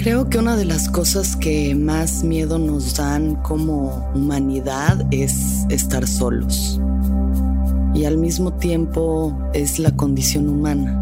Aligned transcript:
Creo 0.00 0.30
que 0.30 0.38
una 0.38 0.56
de 0.56 0.64
las 0.64 0.88
cosas 0.88 1.36
que 1.36 1.74
más 1.74 2.24
miedo 2.24 2.58
nos 2.58 2.96
dan 2.96 3.34
como 3.42 4.10
humanidad 4.14 5.06
es 5.10 5.66
estar 5.68 6.08
solos. 6.08 6.80
Y 7.92 8.06
al 8.06 8.16
mismo 8.16 8.50
tiempo 8.50 9.38
es 9.52 9.78
la 9.78 9.94
condición 9.94 10.48
humana. 10.48 10.94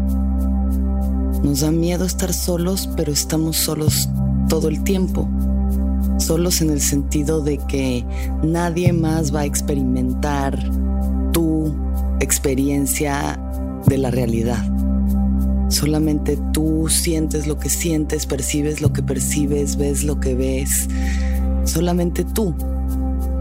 Nos 1.41 1.61
da 1.61 1.71
miedo 1.71 2.03
estar 2.03 2.33
solos, 2.33 2.89
pero 2.97 3.13
estamos 3.13 3.55
solos 3.55 4.09
todo 4.49 4.67
el 4.67 4.83
tiempo. 4.83 5.29
Solos 6.17 6.59
en 6.59 6.69
el 6.69 6.81
sentido 6.81 7.39
de 7.39 7.57
que 7.57 8.05
nadie 8.43 8.91
más 8.91 9.33
va 9.33 9.39
a 9.39 9.45
experimentar 9.45 10.59
tu 11.31 11.73
experiencia 12.19 13.39
de 13.87 13.97
la 13.97 14.11
realidad. 14.11 14.78
Solamente 15.69 16.37
tú 16.53 16.87
sientes 16.89 17.47
lo 17.47 17.57
que 17.57 17.69
sientes, 17.69 18.25
percibes 18.25 18.81
lo 18.81 18.91
que 18.91 19.01
percibes, 19.01 19.77
ves 19.77 20.03
lo 20.03 20.19
que 20.19 20.35
ves. 20.35 20.87
Solamente 21.63 22.25
tú. 22.25 22.55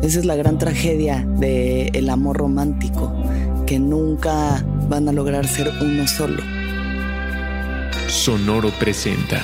Esa 0.02 0.20
es 0.20 0.24
la 0.24 0.36
gran 0.36 0.58
tragedia 0.58 1.26
del 1.38 1.94
el 1.94 2.08
amor 2.08 2.36
romántico, 2.36 3.12
que 3.66 3.78
nunca 3.78 4.64
van 4.88 5.08
a 5.08 5.12
lograr 5.12 5.46
ser 5.46 5.72
uno 5.80 6.06
solo. 6.06 6.42
Sonoro 8.08 8.70
presenta 8.78 9.42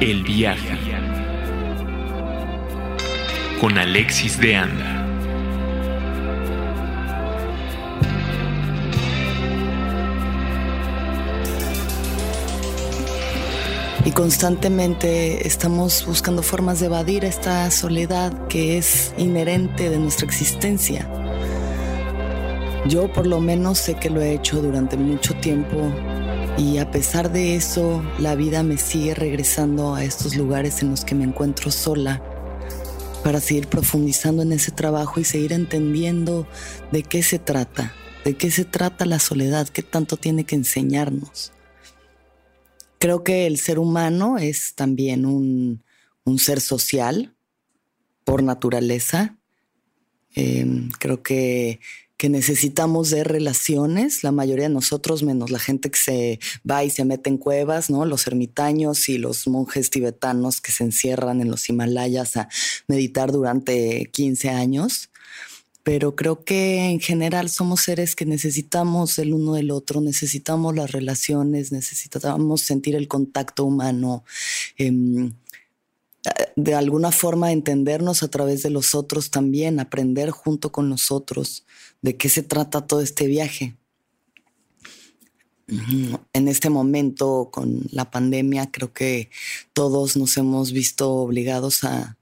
El 0.00 0.24
viaje 0.24 0.80
con 3.60 3.76
Alexis 3.76 4.40
de 4.40 4.56
Anda. 4.56 5.06
Y 14.10 14.12
constantemente 14.12 15.46
estamos 15.46 16.04
buscando 16.04 16.42
formas 16.42 16.80
de 16.80 16.86
evadir 16.86 17.24
esta 17.24 17.70
soledad 17.70 18.48
que 18.48 18.76
es 18.76 19.14
inherente 19.16 19.88
de 19.88 19.98
nuestra 19.98 20.26
existencia. 20.26 21.08
Yo 22.88 23.12
por 23.12 23.28
lo 23.28 23.40
menos 23.40 23.78
sé 23.78 23.94
que 23.94 24.10
lo 24.10 24.20
he 24.20 24.34
hecho 24.34 24.62
durante 24.62 24.96
mucho 24.96 25.34
tiempo 25.34 25.92
y 26.58 26.78
a 26.78 26.90
pesar 26.90 27.30
de 27.30 27.54
eso 27.54 28.02
la 28.18 28.34
vida 28.34 28.64
me 28.64 28.78
sigue 28.78 29.14
regresando 29.14 29.94
a 29.94 30.02
estos 30.02 30.34
lugares 30.34 30.82
en 30.82 30.90
los 30.90 31.04
que 31.04 31.14
me 31.14 31.22
encuentro 31.22 31.70
sola 31.70 32.20
para 33.22 33.38
seguir 33.38 33.68
profundizando 33.68 34.42
en 34.42 34.50
ese 34.50 34.72
trabajo 34.72 35.20
y 35.20 35.24
seguir 35.24 35.52
entendiendo 35.52 36.48
de 36.90 37.04
qué 37.04 37.22
se 37.22 37.38
trata, 37.38 37.94
de 38.24 38.34
qué 38.36 38.50
se 38.50 38.64
trata 38.64 39.06
la 39.06 39.20
soledad, 39.20 39.68
qué 39.68 39.84
tanto 39.84 40.16
tiene 40.16 40.42
que 40.42 40.56
enseñarnos. 40.56 41.52
Creo 43.00 43.24
que 43.24 43.46
el 43.46 43.56
ser 43.56 43.78
humano 43.78 44.36
es 44.36 44.74
también 44.74 45.24
un, 45.24 45.82
ser 46.36 46.60
social 46.60 47.34
por 48.24 48.42
naturaleza. 48.42 49.38
Em, 50.34 50.90
creo 50.98 51.22
que, 51.22 51.80
que, 52.18 52.28
necesitamos 52.28 53.08
de 53.08 53.24
relaciones, 53.24 54.22
la 54.22 54.32
mayoría 54.32 54.68
de 54.68 54.74
nosotros, 54.74 55.22
menos 55.22 55.50
la 55.50 55.58
gente 55.58 55.90
que 55.90 55.98
se 55.98 56.40
va 56.70 56.84
y 56.84 56.90
se 56.90 57.06
mete 57.06 57.30
en 57.30 57.38
cuevas, 57.38 57.88
¿no? 57.88 58.04
Los 58.04 58.26
ermitaños 58.26 59.08
y 59.08 59.16
los 59.16 59.48
monjes 59.48 59.88
tibetanos 59.88 60.60
que 60.60 60.70
se 60.70 60.84
encierran 60.84 61.40
en 61.40 61.50
los 61.50 61.70
Himalayas 61.70 62.36
a 62.36 62.48
meditar 62.86 63.32
durante 63.32 64.10
15 64.12 64.50
años 64.50 65.10
pero 65.90 66.14
creo 66.14 66.44
que 66.44 66.88
en 66.88 67.00
general 67.00 67.50
somos 67.50 67.80
seres 67.80 68.14
que 68.14 68.24
necesitamos 68.24 69.18
el 69.18 69.34
uno 69.34 69.54
del 69.54 69.72
otro, 69.72 70.00
necesitamos 70.00 70.72
las 70.76 70.92
relaciones, 70.92 71.72
necesitamos 71.72 72.60
sentir 72.60 72.94
el 72.94 73.08
contacto 73.08 73.64
humano, 73.64 74.22
em, 74.78 75.32
de 76.54 76.74
alguna 76.74 77.10
forma 77.10 77.50
entendernos 77.50 78.22
a 78.22 78.28
través 78.28 78.62
de 78.62 78.70
los 78.70 78.94
otros 78.94 79.32
también, 79.32 79.80
aprender 79.80 80.30
junto 80.30 80.70
con 80.70 80.88
nosotros 80.88 81.64
de 82.02 82.16
qué 82.16 82.28
se 82.28 82.44
trata 82.44 82.86
todo 82.86 83.00
este 83.00 83.26
viaje. 83.26 83.74
En 86.32 86.46
este 86.46 86.70
momento 86.70 87.48
con 87.50 87.82
la 87.90 88.12
pandemia 88.12 88.70
creo 88.70 88.92
que 88.92 89.28
todos 89.72 90.16
nos 90.16 90.36
hemos 90.36 90.70
visto 90.70 91.10
obligados 91.14 91.82
a 91.82 92.16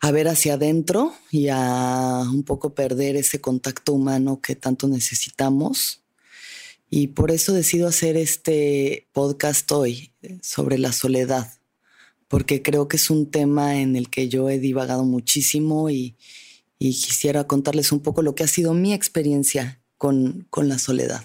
a 0.00 0.10
ver 0.12 0.28
hacia 0.28 0.54
adentro 0.54 1.12
y 1.30 1.48
a 1.48 2.22
un 2.30 2.44
poco 2.44 2.74
perder 2.74 3.16
ese 3.16 3.40
contacto 3.40 3.92
humano 3.92 4.40
que 4.40 4.54
tanto 4.54 4.88
necesitamos. 4.88 6.02
Y 6.90 7.08
por 7.08 7.30
eso 7.30 7.52
decido 7.52 7.88
hacer 7.88 8.16
este 8.16 9.06
podcast 9.12 9.70
hoy 9.72 10.12
sobre 10.40 10.78
la 10.78 10.92
soledad, 10.92 11.52
porque 12.28 12.62
creo 12.62 12.88
que 12.88 12.96
es 12.96 13.10
un 13.10 13.30
tema 13.30 13.80
en 13.80 13.96
el 13.96 14.08
que 14.08 14.28
yo 14.28 14.48
he 14.48 14.58
divagado 14.58 15.04
muchísimo 15.04 15.90
y, 15.90 16.16
quisiera 16.78 17.44
contarles 17.44 17.90
un 17.90 18.00
poco 18.00 18.22
lo 18.22 18.36
que 18.36 18.44
ha 18.44 18.46
sido 18.46 18.72
mi 18.72 18.94
experiencia 18.94 19.82
con, 19.96 20.46
la 20.56 20.78
soledad. 20.78 21.24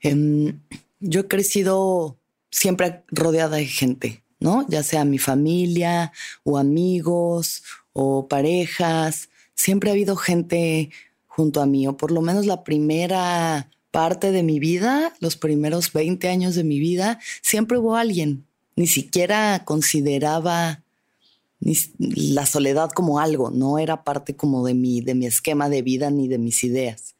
Em, 0.00 0.60
yo 0.98 1.20
he 1.20 1.28
crecido 1.28 2.18
siempre 2.50 3.04
rodeada 3.08 3.56
de 3.56 3.66
gente, 3.66 4.21
¿no? 4.42 4.66
Ya 4.68 4.82
sea 4.82 5.04
mi 5.04 5.18
familia 5.18 6.12
o 6.44 6.58
amigos 6.58 7.62
o 7.92 8.28
parejas, 8.28 9.28
siempre 9.54 9.90
ha 9.90 9.92
habido 9.92 10.16
gente 10.16 10.90
junto 11.26 11.62
a 11.62 11.66
mí, 11.66 11.86
o 11.86 11.96
por 11.96 12.10
lo 12.10 12.20
menos 12.20 12.44
la 12.46 12.64
primera 12.64 13.70
parte 13.90 14.32
de 14.32 14.42
mi 14.42 14.58
vida, 14.58 15.14
los 15.20 15.36
primeros 15.36 15.92
20 15.92 16.28
años 16.28 16.54
de 16.54 16.64
mi 16.64 16.78
vida, 16.78 17.20
siempre 17.42 17.78
hubo 17.78 17.96
alguien. 17.96 18.46
Ni 18.74 18.86
siquiera 18.86 19.64
consideraba 19.64 20.82
la 21.98 22.46
soledad 22.46 22.90
como 22.90 23.20
algo, 23.20 23.50
no 23.50 23.78
era 23.78 24.02
parte 24.02 24.34
como 24.34 24.66
de 24.66 24.74
mi, 24.74 25.00
de 25.00 25.14
mi 25.14 25.26
esquema 25.26 25.68
de 25.68 25.82
vida 25.82 26.10
ni 26.10 26.26
de 26.26 26.38
mis 26.38 26.64
ideas. 26.64 27.14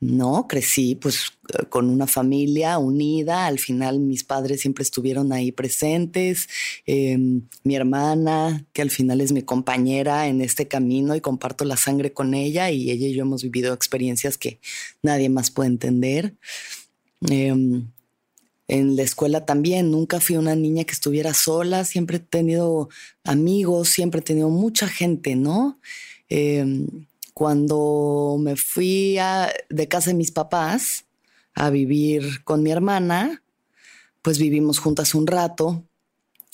No, 0.00 0.46
crecí 0.48 0.94
pues 0.94 1.32
con 1.68 1.90
una 1.90 2.06
familia 2.06 2.78
unida, 2.78 3.44
al 3.44 3.58
final 3.58 4.00
mis 4.00 4.24
padres 4.24 4.62
siempre 4.62 4.82
estuvieron 4.82 5.30
ahí 5.30 5.52
presentes, 5.52 6.48
em, 6.86 7.42
mi 7.64 7.76
hermana, 7.76 8.66
que 8.72 8.80
al 8.80 8.90
final 8.90 9.20
es 9.20 9.32
mi 9.32 9.42
compañera 9.42 10.26
en 10.28 10.40
este 10.40 10.66
camino 10.68 11.14
y 11.14 11.20
comparto 11.20 11.66
la 11.66 11.76
sangre 11.76 12.14
con 12.14 12.32
ella 12.32 12.70
y 12.70 12.90
ella 12.90 13.08
y 13.08 13.12
yo 13.12 13.22
hemos 13.22 13.42
vivido 13.42 13.74
experiencias 13.74 14.38
que 14.38 14.58
nadie 15.02 15.28
más 15.28 15.50
puede 15.50 15.68
entender. 15.68 16.34
Em, 17.28 17.90
en 18.68 18.96
la 18.96 19.02
escuela 19.02 19.44
también, 19.44 19.90
nunca 19.90 20.20
fui 20.20 20.36
una 20.36 20.54
niña 20.56 20.84
que 20.84 20.92
estuviera 20.92 21.34
sola, 21.34 21.84
siempre 21.84 22.18
he 22.18 22.20
tenido 22.20 22.88
amigos, 23.24 23.88
siempre 23.88 24.20
he 24.20 24.22
tenido 24.22 24.48
mucha 24.48 24.88
gente, 24.88 25.36
¿no? 25.36 25.78
Em, 26.28 26.86
cuando 27.40 28.36
me 28.38 28.54
fui 28.54 29.16
de 29.70 29.88
casa 29.88 30.10
de 30.10 30.14
mis 30.14 30.30
papás 30.30 31.06
a 31.54 31.70
vivir 31.70 32.44
con 32.44 32.62
mi 32.62 32.70
hermana, 32.70 33.42
pues 34.20 34.38
vivimos 34.38 34.78
juntas 34.78 35.14
un 35.14 35.26
rato. 35.26 35.88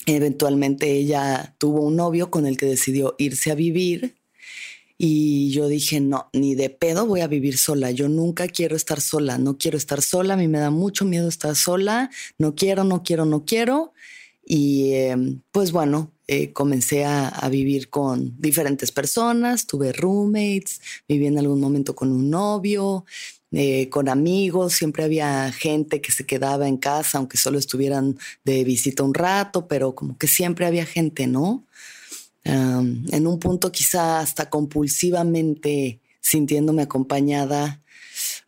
Eventualmente 0.05 0.89
ella 0.93 1.55
tuvo 1.57 1.81
un 1.81 1.97
novio 1.97 2.31
con 2.31 2.45
el 2.45 2.55
que 2.55 2.67
decidió 2.67 3.15
irse 3.17 3.51
a 3.51 3.55
vivir 3.55 4.15
y 4.97 5.49
yo 5.51 5.67
dije, 5.67 5.99
no, 5.99 6.29
ni 6.31 6.55
de 6.55 6.69
pedo 6.69 7.05
voy 7.05 7.19
a 7.19 7.27
vivir 7.27 7.57
sola. 7.57 7.91
Yo 7.91 8.07
nunca 8.07 8.47
quiero 8.47 8.77
estar 8.77 9.01
sola, 9.01 9.37
no 9.37 9.57
quiero 9.57 9.77
estar 9.77 10.01
sola, 10.01 10.35
a 10.35 10.37
mí 10.37 10.47
me 10.47 10.59
da 10.59 10.69
mucho 10.69 11.03
miedo 11.03 11.27
estar 11.27 11.53
sola, 11.57 12.09
no 12.37 12.55
quiero, 12.55 12.85
no 12.85 13.03
quiero, 13.03 13.25
no 13.25 13.43
quiero. 13.43 13.91
Y 14.45 14.93
em, 14.93 15.41
pues 15.51 15.73
bueno, 15.73 16.13
eh, 16.27 16.51
comencé 16.51 17.05
a, 17.05 17.47
vivir 17.49 17.89
con 17.89 18.35
diferentes 18.39 18.91
personas, 18.91 19.65
tuve 19.65 19.93
roommates, 19.93 20.81
viví 21.07 21.27
en 21.27 21.39
algún 21.39 21.61
momento 21.61 21.95
con 21.95 22.11
un 22.11 22.29
novio, 22.29 23.05
eh, 23.51 23.87
con 23.89 24.09
amigos, 24.09 24.73
siempre 24.73 25.05
había 25.05 25.49
gente 25.53 26.01
que 26.01 26.11
se 26.11 26.25
quedaba 26.25 26.67
en 26.67 26.77
casa, 26.77 27.17
aunque 27.17 27.37
solo 27.37 27.57
estuvieran 27.57 28.17
de 28.43 28.65
visita 28.65 29.03
un 29.03 29.13
rato, 29.13 29.67
pero 29.69 29.95
como 29.95 30.17
que 30.17 30.27
siempre 30.27 30.65
había 30.65 30.85
gente, 30.85 31.27
¿no? 31.27 31.63
en 32.43 33.27
un 33.27 33.39
punto 33.39 33.73
quizá 33.73 34.21
hasta 34.21 34.49
compulsivamente 34.49 35.99
sintiéndome 36.21 36.83
acompañada, 36.83 37.81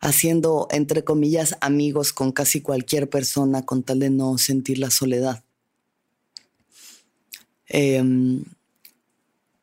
haciendo, 0.00 0.68
entre 0.70 1.04
comillas, 1.04 1.56
amigos 1.60 2.14
con 2.14 2.32
casi 2.32 2.60
cualquier 2.62 3.10
persona 3.10 3.66
con 3.66 3.82
tal 3.82 3.98
de 3.98 4.08
no 4.08 4.38
sentir 4.38 4.78
la 4.78 4.90
soledad. 4.90 5.44
Em, 7.72 8.42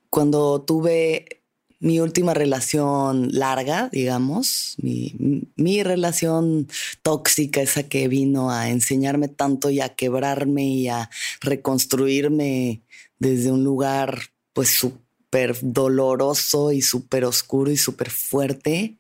cuando 0.10 0.62
tuve 0.62 1.42
mi 1.80 2.00
última 2.00 2.34
relación 2.34 3.30
larga, 3.34 3.90
digamos, 3.92 4.76
mi, 4.78 5.84
relación 5.84 6.68
tóxica, 7.04 7.62
esa 7.62 7.84
que 7.84 8.08
vino 8.08 8.50
a 8.50 8.70
enseñarme 8.70 9.28
tanto 9.28 9.70
y 9.70 9.82
a 9.82 9.90
quebrarme 9.90 10.68
y 10.68 10.88
a 10.88 11.10
reconstruirme 11.42 12.82
desde 13.20 13.52
un 13.52 13.64
lugar 13.64 14.22
pues 14.54 14.70
súper 14.70 15.58
doloroso 15.62 16.72
y 16.72 16.82
súper 16.82 17.26
oscuro 17.26 17.70
y 17.70 17.78
súper 17.78 18.10
fuerte, 18.10 18.96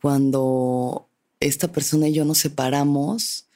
cuando 0.00 1.08
esta 1.40 1.72
persona 1.72 2.08
y 2.08 2.12
yo 2.12 2.24
nos 2.24 2.38
separamos, 2.38 3.46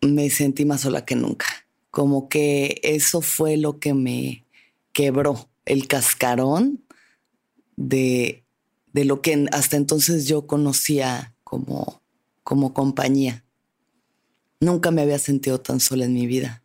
me 0.00 0.30
sentí 0.30 0.64
más 0.64 0.82
sola 0.82 1.04
que 1.04 1.16
nunca. 1.16 1.67
Como 1.90 2.28
que 2.28 2.80
eso 2.82 3.20
fue 3.20 3.56
lo 3.56 3.78
que 3.78 3.94
me 3.94 4.44
quebró, 4.92 5.48
el 5.64 5.86
cascarón 5.86 6.84
de, 7.76 8.44
de 8.92 9.04
lo 9.04 9.22
que 9.22 9.46
hasta 9.52 9.76
entonces 9.76 10.26
yo 10.26 10.46
conocía 10.46 11.34
como, 11.44 12.02
como 12.42 12.74
compañía. 12.74 13.44
Nunca 14.60 14.90
me 14.90 15.02
había 15.02 15.18
sentido 15.18 15.60
tan 15.60 15.80
sola 15.80 16.04
en 16.04 16.14
mi 16.14 16.26
vida, 16.26 16.62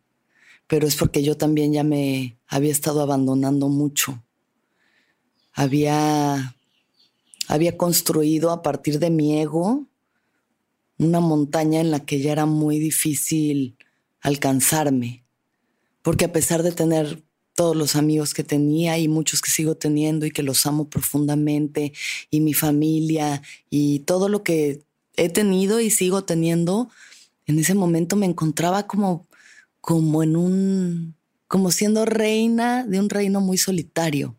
pero 0.66 0.86
es 0.86 0.96
porque 0.96 1.22
yo 1.22 1.36
también 1.36 1.72
ya 1.72 1.84
me 1.84 2.36
había 2.48 2.72
estado 2.72 3.00
abandonando 3.02 3.68
mucho. 3.68 4.22
Había, 5.52 6.56
había 7.46 7.76
construido 7.76 8.50
a 8.50 8.62
partir 8.62 8.98
de 8.98 9.10
mi 9.10 9.40
ego 9.40 9.86
una 10.98 11.20
montaña 11.20 11.80
en 11.80 11.90
la 11.90 12.00
que 12.00 12.20
ya 12.20 12.32
era 12.32 12.46
muy 12.46 12.78
difícil 12.78 13.76
alcanzarme, 14.24 15.24
porque 16.02 16.24
a 16.24 16.32
pesar 16.32 16.62
de 16.62 16.72
tener 16.72 17.22
todos 17.54 17.76
los 17.76 17.94
amigos 17.94 18.34
que 18.34 18.42
tenía 18.42 18.98
y 18.98 19.06
muchos 19.06 19.40
que 19.40 19.50
sigo 19.50 19.76
teniendo 19.76 20.26
y 20.26 20.32
que 20.32 20.42
los 20.42 20.66
amo 20.66 20.88
profundamente 20.88 21.92
y 22.30 22.40
mi 22.40 22.54
familia 22.54 23.42
y 23.70 24.00
todo 24.00 24.28
lo 24.28 24.42
que 24.42 24.82
he 25.16 25.28
tenido 25.28 25.78
y 25.78 25.90
sigo 25.90 26.24
teniendo, 26.24 26.88
en 27.46 27.58
ese 27.58 27.74
momento 27.74 28.16
me 28.16 28.26
encontraba 28.26 28.86
como, 28.86 29.28
como 29.80 30.22
en 30.22 30.36
un, 30.36 31.14
como 31.46 31.70
siendo 31.70 32.06
reina 32.06 32.84
de 32.84 32.98
un 32.98 33.10
reino 33.10 33.40
muy 33.40 33.58
solitario. 33.58 34.36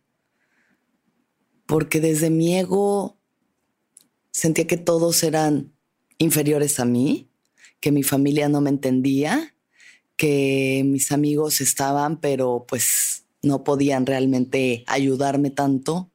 Porque 1.68 2.02
desde 2.02 2.32
mi 2.32 2.58
ego 2.58 3.18
sentía 4.32 4.68
que 4.68 4.78
todos 4.78 5.24
eran 5.24 5.72
inferiores 6.18 6.80
a 6.80 6.86
mí, 6.86 7.30
que 7.80 7.92
mi 7.92 8.04
familia 8.04 8.50
no 8.50 8.62
me 8.62 8.72
entendía, 8.72 9.55
que 10.18 10.84
mis 10.86 11.12
amigos 11.12 11.62
estaban, 11.62 12.20
pero 12.20 12.66
pues 12.68 13.24
no 13.42 13.64
podían 13.64 14.06
realmente 14.06 14.84
ayudarme 14.88 15.50
tanto 15.50 16.10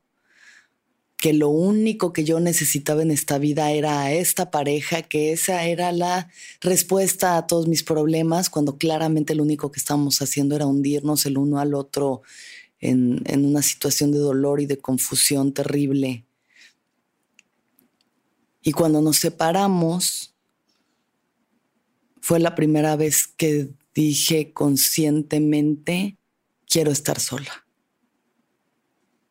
que 1.20 1.34
lo 1.34 1.50
único 1.50 2.14
que 2.14 2.24
yo 2.24 2.40
necesitaba 2.40 3.02
en 3.02 3.10
esta 3.10 3.36
vida 3.36 3.70
era 3.72 4.10
esta 4.10 4.50
pareja, 4.50 5.02
que 5.02 5.32
esa 5.32 5.64
era 5.66 5.92
la 5.92 6.30
respuesta 6.62 7.36
a 7.36 7.46
todos 7.46 7.68
mis 7.68 7.82
problemas, 7.82 8.48
cuando 8.48 8.78
claramente 8.78 9.34
lo 9.34 9.42
único 9.42 9.70
que 9.70 9.78
estábamos 9.78 10.22
haciendo 10.22 10.56
era 10.56 10.64
hundirnos 10.64 11.26
el 11.26 11.36
uno 11.36 11.58
al 11.58 11.74
otro 11.74 12.22
en, 12.80 13.22
en 13.26 13.44
una 13.44 13.60
situación 13.60 14.12
de 14.12 14.18
dolor 14.18 14.62
y 14.62 14.66
de 14.66 14.78
confusión 14.78 15.52
terrible. 15.52 16.24
Y 18.62 18.72
cuando 18.72 19.02
nos 19.02 19.18
separamos, 19.18 20.34
fue 22.22 22.40
la 22.40 22.54
primera 22.54 22.96
vez 22.96 23.26
que 23.26 23.68
dije 24.02 24.52
conscientemente, 24.52 26.16
quiero 26.66 26.90
estar 26.90 27.20
sola. 27.20 27.66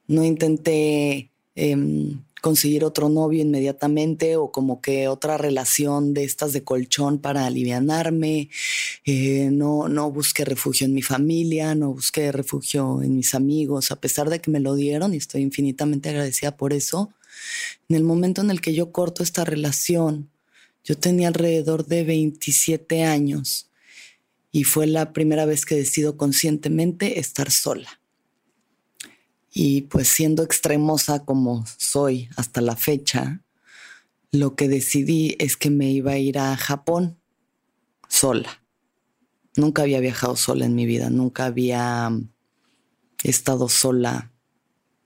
No 0.07 0.23
intenté 0.23 1.29
Em, 1.61 2.23
conseguir 2.41 2.85
otro 2.85 3.09
novio 3.09 3.41
inmediatamente 3.41 4.37
o 4.37 4.49
como 4.49 4.79
que 4.79 5.09
otra 5.09 5.37
relación 5.37 6.13
de 6.13 6.23
estas 6.23 6.53
de 6.53 6.63
colchón 6.63 7.19
para 7.19 7.45
alivianarme. 7.45 8.49
Eh, 9.03 9.49
no, 9.51 9.89
no 9.89 10.09
busqué 10.09 10.45
refugio 10.45 10.87
en 10.87 10.93
mi 10.93 11.01
familia, 11.01 11.75
no 11.75 11.91
busqué 11.93 12.31
refugio 12.31 13.01
en 13.01 13.17
mis 13.17 13.33
amigos, 13.35 13.91
a 13.91 13.97
pesar 13.97 14.29
de 14.29 14.39
que 14.39 14.51
me 14.51 14.61
lo 14.61 14.75
dieron 14.75 15.13
y 15.13 15.17
estoy 15.17 15.41
infinitamente 15.41 16.07
agradecida 16.09 16.55
por 16.55 16.71
eso. 16.71 17.11
En 17.89 17.97
el 17.97 18.05
momento 18.05 18.39
en 18.41 18.51
el 18.51 18.61
que 18.61 18.73
yo 18.73 18.93
corto 18.93 19.21
esta 19.21 19.43
relación, 19.43 20.29
yo 20.85 20.97
tenía 20.97 21.27
alrededor 21.27 21.87
de 21.87 22.05
27 22.05 23.03
años 23.03 23.68
y 24.51 24.63
fue 24.63 24.87
la 24.87 25.13
primera 25.13 25.45
vez 25.45 25.65
que 25.65 25.75
decido 25.75 26.17
conscientemente 26.17 27.19
estar 27.19 27.51
sola. 27.51 28.01
Y 29.51 29.81
pues 29.83 30.07
siendo 30.07 30.43
extremosa 30.43 31.25
como 31.25 31.65
soy 31.77 32.29
hasta 32.35 32.61
la 32.61 32.75
fecha, 32.75 33.43
lo 34.31 34.55
que 34.55 34.67
decidí 34.67 35.35
es 35.39 35.57
que 35.57 35.69
me 35.69 35.89
iba 35.91 36.11
a 36.11 36.17
ir 36.17 36.37
a 36.37 36.55
Japón 36.55 37.19
sola. 38.07 38.63
Nunca 39.55 39.81
había 39.81 39.99
viajado 39.99 40.35
sola 40.35 40.65
en 40.65 40.75
mi 40.75 40.85
vida, 40.85 41.09
nunca 41.09 41.45
había 41.45 42.11
estado 43.23 43.69
sola. 43.69 44.31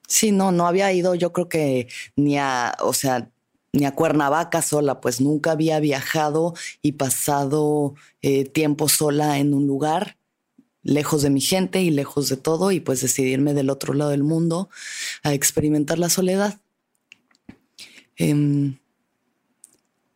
Sí, 0.07 0.31
no, 0.31 0.51
no 0.51 0.68
había 0.68 0.92
ido, 0.92 1.16
yo 1.16 1.31
creo 1.31 1.48
que 1.50 1.88
ni 2.16 2.38
a, 2.38 2.75
o 2.81 2.94
sea, 2.94 3.31
ni 3.74 3.86
a 3.86 3.96
Cuernavaca 3.96 4.62
sola, 4.62 5.02
pues 5.02 5.20
nunca 5.20 5.52
había 5.52 5.80
viajado 5.80 6.54
y 6.84 6.94
pasado 6.94 7.96
eh, 8.22 8.46
tiempo 8.46 8.88
sola 8.88 9.40
en 9.40 9.54
un 9.54 9.66
lugar 9.66 10.18
lejos 10.84 11.24
de 11.24 11.30
mi 11.30 11.42
gente 11.42 11.81
y 11.81 11.90
lejos 11.90 12.30
de 12.30 12.38
todo 12.38 12.72
y 12.72 12.80
pues 12.80 13.02
decidirme 13.02 13.54
del 13.54 13.70
otro 13.70 13.94
lado 13.94 14.12
del 14.12 14.24
mundo 14.24 14.70
a 15.24 15.34
experimentar 15.34 15.98
la 15.98 16.10
soledad. 16.10 16.60
Em, 18.16 18.78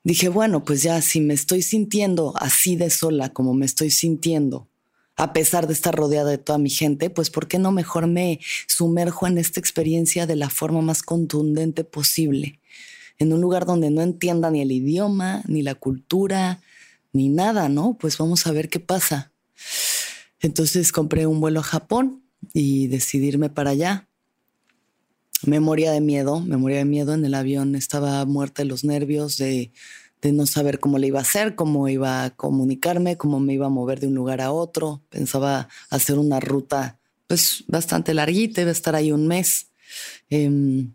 dije, 0.03 0.29
bueno, 0.29 0.63
pues 0.63 0.83
ya 0.83 1.01
si 1.01 1.19
me 1.19 1.33
estoy 1.33 1.63
sintiendo 1.63 2.33
así 2.37 2.75
de 2.75 2.89
sola 2.91 3.33
como 3.33 3.53
me 3.53 3.65
estoy 3.65 3.89
sintiendo, 3.89 4.67
a 5.15 5.33
pesar 5.33 5.65
de 5.65 5.73
estar 5.73 5.95
rodeada 5.95 6.29
de 6.29 6.37
toda 6.37 6.59
mi 6.59 6.69
gente, 6.69 7.09
pues 7.09 7.31
¿por 7.31 7.47
qué 7.47 7.57
no 7.57 7.71
mejor 7.71 8.05
me 8.05 8.39
sumerjo 8.67 9.25
en 9.25 9.39
esta 9.39 9.59
experiencia 9.59 10.27
de 10.27 10.35
la 10.35 10.51
forma 10.51 10.81
más 10.81 11.01
contundente 11.01 11.83
posible? 11.83 12.59
En 13.19 13.33
un 13.33 13.41
lugar 13.41 13.65
donde 13.65 13.89
no 13.89 14.01
entienda 14.01 14.51
ni 14.51 14.61
el 14.61 14.71
idioma, 14.71 15.43
ni 15.47 15.61
la 15.61 15.75
cultura, 15.75 16.61
ni 17.13 17.29
nada, 17.29 17.69
¿no? 17.69 17.97
Pues 17.99 18.17
vamos 18.17 18.45
a 18.47 18.51
ver 18.51 18.69
qué 18.69 18.79
pasa. 18.79 19.31
Entonces 20.39 20.91
compré 20.91 21.25
un 21.25 21.39
vuelo 21.39 21.61
a 21.61 21.63
Japón 21.63 22.23
y 22.53 22.87
decidí 22.87 23.27
irme 23.27 23.49
para 23.49 23.71
allá. 23.71 24.07
Me 25.43 25.59
moría 25.59 25.91
de 25.91 26.01
miedo, 26.01 26.39
me 26.41 26.57
moría 26.57 26.77
de 26.77 26.85
miedo 26.85 27.13
en 27.13 27.25
el 27.25 27.33
avión, 27.33 27.75
estaba 27.75 28.23
muerta 28.25 28.63
de 28.63 28.69
los 28.69 28.83
nervios, 28.83 29.37
de, 29.37 29.71
de 30.21 30.31
no 30.31 30.45
saber 30.45 30.79
cómo 30.79 30.97
le 30.97 31.07
iba 31.07 31.19
a 31.19 31.23
hacer, 31.23 31.55
cómo 31.55 31.87
iba 31.87 32.23
a 32.23 32.29
comunicarme, 32.31 33.17
cómo 33.17 33.39
me 33.39 33.53
iba 33.53 33.67
a 33.67 33.69
mover 33.69 33.99
de 33.99 34.07
un 34.07 34.15
lugar 34.15 34.41
a 34.41 34.51
otro. 34.51 35.01
Pensaba 35.09 35.69
hacer 35.89 36.17
una 36.17 36.39
ruta 36.39 36.99
pues 37.27 37.65
bastante 37.67 38.13
larguita, 38.13 38.61
iba 38.61 38.69
a 38.69 38.73
estar 38.73 38.95
ahí 38.95 39.11
un 39.11 39.27
mes. 39.27 39.67
Em, 40.29 40.93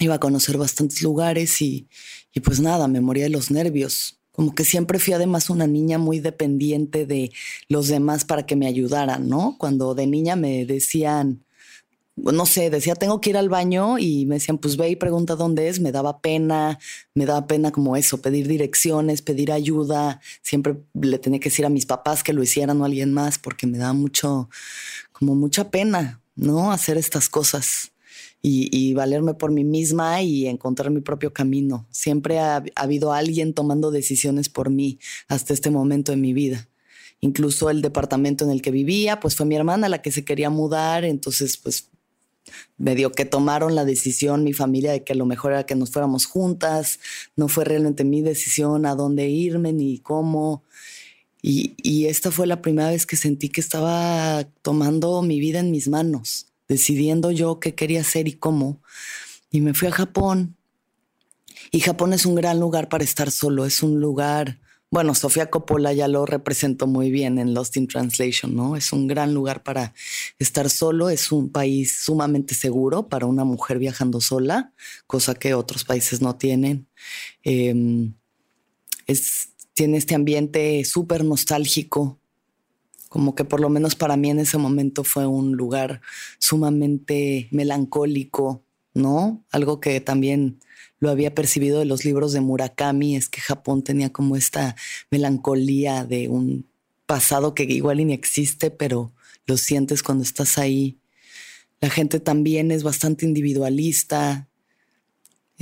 iba 0.00 0.16
a 0.16 0.20
conocer 0.20 0.58
bastantes 0.58 1.02
lugares 1.02 1.62
y, 1.62 1.88
y 2.32 2.40
pues 2.40 2.60
nada, 2.60 2.88
me 2.88 3.00
moría 3.00 3.24
de 3.24 3.30
los 3.30 3.50
nervios 3.50 4.20
como 4.32 4.54
que 4.54 4.64
siempre 4.64 4.98
fui 4.98 5.12
además 5.12 5.50
una 5.50 5.66
niña 5.66 5.98
muy 5.98 6.18
dependiente 6.18 7.04
de 7.04 7.30
los 7.68 7.88
demás 7.88 8.24
para 8.24 8.46
que 8.46 8.56
me 8.56 8.66
ayudaran, 8.66 9.28
¿no? 9.28 9.56
Cuando 9.58 9.94
de 9.94 10.06
niña 10.06 10.34
me 10.34 10.64
decían, 10.64 11.44
no 12.16 12.46
sé, 12.46 12.70
decía, 12.70 12.94
tengo 12.94 13.20
que 13.20 13.30
ir 13.30 13.36
al 13.36 13.48
baño 13.50 13.98
y 13.98 14.26
me 14.26 14.36
decían, 14.36 14.58
pues 14.58 14.76
ve 14.76 14.88
y 14.88 14.96
pregunta 14.96 15.36
dónde 15.36 15.68
es, 15.68 15.80
me 15.80 15.92
daba 15.92 16.20
pena, 16.20 16.78
me 17.14 17.26
daba 17.26 17.46
pena 17.46 17.70
como 17.70 17.96
eso, 17.96 18.22
pedir 18.22 18.48
direcciones, 18.48 19.20
pedir 19.20 19.52
ayuda, 19.52 20.20
siempre 20.42 20.76
le 20.94 21.18
tenía 21.18 21.40
que 21.40 21.50
decir 21.50 21.66
a 21.66 21.70
mis 21.70 21.86
papás 21.86 22.22
que 22.22 22.32
lo 22.32 22.42
hicieran 22.42 22.80
o 22.80 22.84
a 22.84 22.86
alguien 22.86 23.12
más 23.12 23.38
porque 23.38 23.66
me 23.66 23.78
daba 23.78 23.92
mucho, 23.92 24.48
como 25.12 25.34
mucha 25.34 25.70
pena, 25.70 26.22
¿no? 26.34 26.72
Hacer 26.72 26.96
estas 26.96 27.28
cosas 27.28 27.92
y, 28.42 28.94
valerme 28.94 29.34
por 29.34 29.50
mí 29.50 29.64
misma 29.64 30.22
y 30.22 30.46
encontrar 30.46 30.90
mi 30.90 31.00
propio 31.00 31.32
camino. 31.32 31.86
Siempre 31.90 32.38
ha, 32.38 32.64
habido 32.74 33.12
alguien 33.12 33.52
tomando 33.52 33.90
decisiones 33.90 34.48
por 34.48 34.70
mí 34.70 34.98
hasta 35.28 35.52
este 35.52 35.70
momento 35.70 36.12
de 36.12 36.16
mi 36.16 36.32
vida. 36.32 36.68
Incluso 37.20 37.68
el 37.68 37.82
departamento 37.82 38.44
en 38.44 38.50
el 38.50 38.62
que 38.62 38.70
vivía, 38.70 39.20
pues 39.20 39.36
fue 39.36 39.44
mi 39.44 39.56
hermana 39.56 39.90
la 39.90 40.00
que 40.00 40.10
se 40.10 40.24
quería 40.24 40.48
mudar, 40.48 41.04
entonces 41.04 41.58
pues 41.58 41.90
medio 42.78 43.12
que 43.12 43.26
tomaron 43.26 43.74
la 43.74 43.84
decisión 43.84 44.42
mi 44.42 44.54
familia 44.54 44.92
de 44.92 45.04
que 45.04 45.14
lo 45.14 45.26
mejor 45.26 45.52
era 45.52 45.66
que 45.66 45.74
nos 45.74 45.90
fuéramos 45.90 46.24
juntas, 46.24 46.98
no 47.36 47.48
fue 47.48 47.66
realmente 47.66 48.04
mi 48.04 48.22
decisión 48.22 48.86
a 48.86 48.94
dónde 48.94 49.28
irme 49.28 49.74
ni 49.74 49.98
cómo. 49.98 50.64
Y 51.42 52.06
esta 52.06 52.30
fue 52.30 52.46
la 52.46 52.60
primera 52.60 52.90
vez 52.90 53.06
que 53.06 53.16
sentí 53.16 53.48
que 53.48 53.62
estaba 53.62 54.44
tomando 54.62 55.22
mi 55.22 55.40
vida 55.40 55.60
en 55.60 55.70
mis 55.70 55.88
manos 55.88 56.49
decidiendo 56.70 57.32
yo 57.32 57.58
qué 57.58 57.74
quería 57.74 58.02
hacer 58.02 58.28
y 58.28 58.34
cómo. 58.34 58.80
Y 59.50 59.60
me 59.60 59.74
fui 59.74 59.88
a 59.88 59.90
Japón. 59.90 60.56
Y 61.72 61.80
Japón 61.80 62.12
es 62.12 62.24
un 62.24 62.36
gran 62.36 62.60
lugar 62.60 62.88
para 62.88 63.02
estar 63.02 63.32
solo, 63.32 63.66
es 63.66 63.82
un 63.82 64.00
lugar, 64.00 64.60
bueno, 64.88 65.14
Sofía 65.14 65.50
Coppola 65.50 65.92
ya 65.92 66.08
lo 66.08 66.26
representó 66.26 66.86
muy 66.86 67.10
bien 67.10 67.38
en 67.38 67.54
Lost 67.54 67.76
in 67.76 67.86
Translation, 67.86 68.54
¿no? 68.54 68.76
Es 68.76 68.92
un 68.92 69.08
gran 69.08 69.34
lugar 69.34 69.62
para 69.62 69.94
estar 70.38 70.70
solo, 70.70 71.10
es 71.10 71.32
un 71.32 71.50
país 71.50 71.96
sumamente 72.00 72.54
seguro 72.54 73.08
para 73.08 73.26
una 73.26 73.44
mujer 73.44 73.78
viajando 73.78 74.20
sola, 74.20 74.72
cosa 75.06 75.34
que 75.34 75.54
otros 75.54 75.84
países 75.84 76.20
no 76.20 76.36
tienen. 76.36 76.86
Em, 77.42 78.14
tiene 79.74 79.98
este 79.98 80.14
ambiente 80.14 80.84
súper 80.84 81.24
nostálgico, 81.24 82.20
como 83.10 83.34
que 83.34 83.44
por 83.44 83.58
lo 83.58 83.68
menos 83.68 83.96
para 83.96 84.16
mí 84.16 84.30
en 84.30 84.38
ese 84.38 84.56
momento 84.56 85.02
fue 85.02 85.26
un 85.26 85.56
lugar 85.56 86.00
sumamente 86.38 87.48
melancólico, 87.50 88.62
¿no? 88.94 89.44
Algo 89.50 89.80
que 89.80 90.00
también 90.00 90.60
lo 91.00 91.10
había 91.10 91.34
percibido 91.34 91.80
de 91.80 91.86
los 91.86 92.04
libros 92.04 92.32
de 92.32 92.40
Murakami, 92.40 93.16
es 93.16 93.28
que 93.28 93.40
Japón 93.40 93.82
tenía 93.82 94.12
como 94.12 94.36
esta 94.36 94.76
melancolía 95.10 96.04
de 96.04 96.28
un 96.28 96.68
pasado 97.04 97.52
que 97.52 97.64
igual 97.64 98.06
ni 98.06 98.12
existe, 98.12 98.70
pero 98.70 99.12
lo 99.44 99.56
sientes 99.56 100.04
cuando 100.04 100.22
estás 100.22 100.56
ahí. 100.56 101.00
La 101.80 101.90
gente 101.90 102.20
también 102.20 102.70
es 102.70 102.84
bastante 102.84 103.26
individualista, 103.26 104.48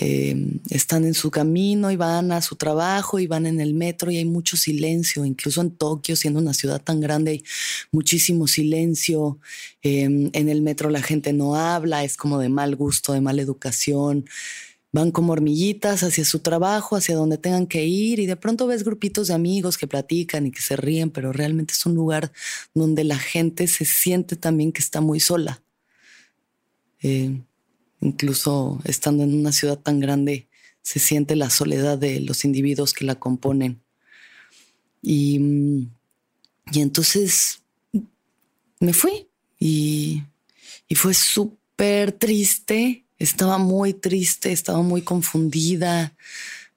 Em, 0.00 0.61
están 0.71 1.05
en 1.05 1.12
su 1.12 1.28
camino 1.28 1.90
y 1.90 1.97
van 1.97 2.31
a 2.31 2.40
su 2.40 2.55
trabajo 2.55 3.19
y 3.19 3.26
van 3.26 3.47
en 3.47 3.61
el 3.61 3.75
metro 3.75 4.12
y 4.12 4.19
hay 4.19 4.25
mucho 4.25 4.57
silencio, 4.57 5.25
incluso 5.25 5.61
en 5.61 5.73
Tokio, 5.73 6.14
siendo 6.14 6.38
una 6.38 6.55
ciudad 6.55 6.81
tan 6.81 7.00
grande, 7.00 7.33
hay 7.33 7.45
muchísimo 7.90 8.47
silencio. 8.47 9.40
Em, 9.83 10.31
en 10.35 10.49
el 10.49 10.62
metro 10.62 10.88
la 10.88 11.02
gente 11.02 11.33
no 11.33 11.57
habla, 11.57 12.05
es 12.05 12.17
como 12.17 12.38
de 12.38 12.49
mal 12.49 12.76
gusto, 12.76 13.12
de 13.12 13.21
mala 13.21 13.43
educación. 13.43 14.25
Van 14.93 15.11
como 15.11 15.33
hormiguitas 15.33 16.05
hacia 16.05 16.25
su 16.25 16.38
trabajo, 16.38 16.95
hacia 16.95 17.17
donde 17.17 17.37
tengan 17.37 17.67
que 17.67 17.85
ir 17.85 18.21
y 18.21 18.26
de 18.26 18.37
pronto 18.37 18.69
ves 18.69 18.85
grupitos 18.85 19.28
de 19.28 19.35
amigos 19.35 19.76
que 19.78 19.88
platican 19.88 20.47
y 20.47 20.52
que 20.52 20.61
se 20.62 20.76
ríen, 20.76 21.11
pero 21.11 21.33
realmente 21.33 21.73
es 21.75 21.85
un 21.87 21.97
lugar 21.97 22.33
donde 22.73 23.02
la 23.02 23.19
gente 23.19 23.67
se 23.67 23.85
siente 23.85 24.37
también 24.37 24.71
que 24.71 24.81
está 24.81 25.00
muy 25.00 25.19
sola. 25.19 25.61
Eh, 27.02 27.40
Incluso 28.00 28.81
estando 28.85 29.25
en 29.25 29.35
una 29.35 29.52
ciudad 29.52 29.78
tan 29.78 30.00
grande, 30.00 30.49
se 30.83 30.99
siente 30.99 31.37
la 31.37 31.50
soledad 31.50 31.99
de 31.99 32.21
los 32.21 32.45
individuos 32.45 32.93
que 32.93 33.05
la 33.05 33.17
componen. 33.17 33.81
Y, 35.02 35.38
mm, 35.38 35.90
y 36.73 36.81
entonces 36.81 37.62
me 38.81 38.93
fui 38.93 39.28
y, 39.59 40.23
y 40.88 40.95
fue 40.95 41.14
súper 41.14 42.12
triste, 42.12 43.05
estaba 43.19 43.59
muy 43.59 43.95
triste, 43.95 44.52
estaba 44.52 44.83
muy 44.83 45.02
confundida 45.02 46.14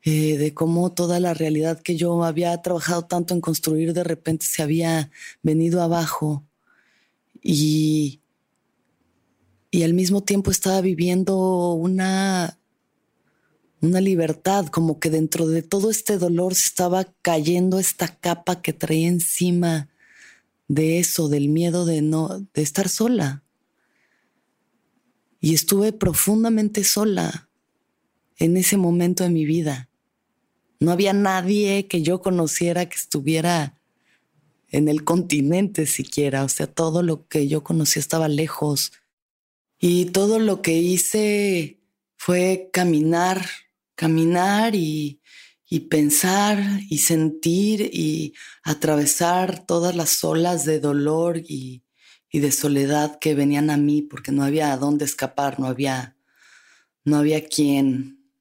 eh, 0.03 0.37
de 0.37 0.53
cómo 0.55 0.91
toda 0.91 1.19
la 1.19 1.35
realidad 1.35 1.79
que 1.79 1.95
yo 1.95 2.23
había 2.23 2.59
trabajado 2.63 3.05
tanto 3.05 3.35
en 3.35 3.41
construir 3.41 3.93
de 3.93 4.03
repente 4.03 4.47
se 4.47 4.63
había 4.63 5.11
venido 5.43 5.81
abajo. 5.81 6.43
Y, 7.43 8.20
y 9.71 9.83
al 9.83 9.93
mismo 9.93 10.21
tiempo 10.21 10.51
estaba 10.51 10.81
viviendo 10.81 11.71
una, 11.71 12.59
una 13.79 14.01
libertad, 14.01 14.67
como 14.67 14.99
que 14.99 15.09
dentro 15.09 15.47
de 15.47 15.61
todo 15.61 15.89
este 15.89 16.17
dolor 16.17 16.55
se 16.55 16.67
estaba 16.67 17.05
cayendo 17.21 17.79
esta 17.79 18.09
capa 18.09 18.61
que 18.61 18.73
traía 18.73 19.07
encima 19.07 19.89
de 20.67 20.99
eso, 20.99 21.29
del 21.29 21.47
miedo 21.47 21.85
de 21.85 22.01
no, 22.01 22.45
de 22.53 22.61
estar 22.61 22.89
sola. 22.89 23.43
Y 25.39 25.53
estuve 25.53 25.93
profundamente 25.93 26.83
sola 26.83 27.49
en 28.37 28.57
ese 28.57 28.75
momento 28.75 29.23
de 29.23 29.29
mi 29.29 29.45
vida. 29.45 29.89
No 30.81 30.91
había 30.91 31.13
nadie 31.13 31.87
que 31.87 32.01
yo 32.01 32.21
conociera 32.21 32.87
que 32.87 32.97
estuviera 32.97 33.79
en 34.69 34.89
el 34.89 35.05
continente 35.05 35.85
siquiera, 35.85 36.43
o 36.43 36.49
sea, 36.49 36.67
todo 36.67 37.03
lo 37.03 37.27
que 37.27 37.47
yo 37.47 37.63
conocía 37.63 37.99
estaba 37.99 38.27
lejos 38.27 38.91
y 39.83 40.05
todo 40.05 40.37
lo 40.37 40.61
que 40.61 40.77
hice 40.77 41.81
fue 42.15 42.69
caminar, 42.71 43.43
caminar 43.95 44.75
y, 44.75 45.17
pensar 45.89 46.59
y 46.87 46.99
sentir 46.99 47.89
y 47.91 48.35
atravesar 48.61 49.65
todas 49.65 49.95
las 49.95 50.23
olas 50.23 50.65
de 50.65 50.79
dolor 50.79 51.37
y, 51.37 51.83
de 52.31 52.51
soledad 52.51 53.17
que 53.19 53.33
venían 53.33 53.71
a 53.71 53.77
mí 53.77 54.03
porque 54.03 54.31
no 54.31 54.43
había 54.43 54.71
a 54.71 54.77
dónde 54.77 55.03
escapar, 55.03 55.59
no 55.59 55.65
había, 55.65 56.15
no 57.03 57.17
había 57.17 57.43
quien, 57.43 58.31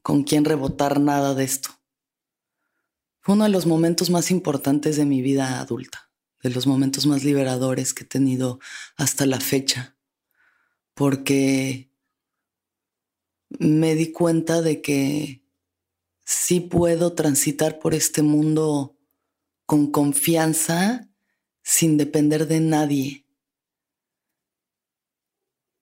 con 0.00 0.22
quien 0.22 0.44
rebotar 0.44 1.00
nada 1.00 1.34
de 1.34 1.42
esto. 1.42 1.70
Fue 3.20 3.34
uno 3.34 3.44
de 3.44 3.50
los 3.50 3.66
momentos 3.66 4.10
más 4.10 4.30
importantes 4.30 4.96
de 4.96 5.06
mi 5.06 5.22
vida 5.22 5.58
adulta, 5.58 6.10
de 6.42 6.50
los 6.50 6.68
momentos 6.68 7.04
más 7.06 7.24
liberadores 7.24 7.94
que 7.94 8.04
he 8.04 8.06
tenido 8.06 8.60
hasta 8.96 9.26
la 9.26 9.40
fecha 9.40 9.93
porque 10.94 11.90
me 13.58 13.94
di 13.94 14.12
cuenta 14.12 14.62
de 14.62 14.80
que 14.80 15.42
sí 16.24 16.60
puedo 16.60 17.12
transitar 17.12 17.78
por 17.78 17.94
este 17.94 18.22
mundo 18.22 18.96
con 19.66 19.90
confianza 19.90 21.08
sin 21.62 21.96
depender 21.96 22.46
de 22.46 22.60
nadie. 22.60 23.24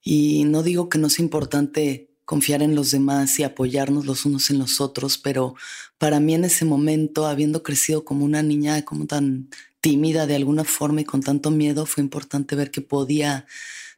Y 0.03 0.45
no 0.45 0.63
digo 0.63 0.89
que 0.89 0.99
no 0.99 1.09
sea 1.09 1.25
importante 1.25 2.09
confiar 2.25 2.63
en 2.63 2.75
los 2.75 2.91
demás 2.91 3.39
y 3.39 3.43
apoyarnos 3.43 4.07
los 4.07 4.25
unos 4.25 4.51
en 4.51 4.59
los 4.59 4.81
otros, 4.81 5.19
pero 5.19 5.55
para 5.99 6.19
mí 6.19 6.35
en 6.35 6.45
ese 6.45 6.65
momento, 6.65 7.27
habiendo 7.27 7.63
crecido 7.63 8.05
como 8.05 8.25
una 8.25 8.43
niña 8.43 8.83
como 8.85 9.07
tan 9.07 9.49
tímida 9.81 10.27
de 10.27 10.37
alguna 10.37 10.65
forma 10.65 11.01
y 11.01 11.05
con 11.05 11.23
tanto 11.23 11.51
miedo, 11.51 11.87
fue 11.87 12.03
importante 12.03 12.57
ver 12.57 12.71
que 12.71 12.81
podía 12.81 13.47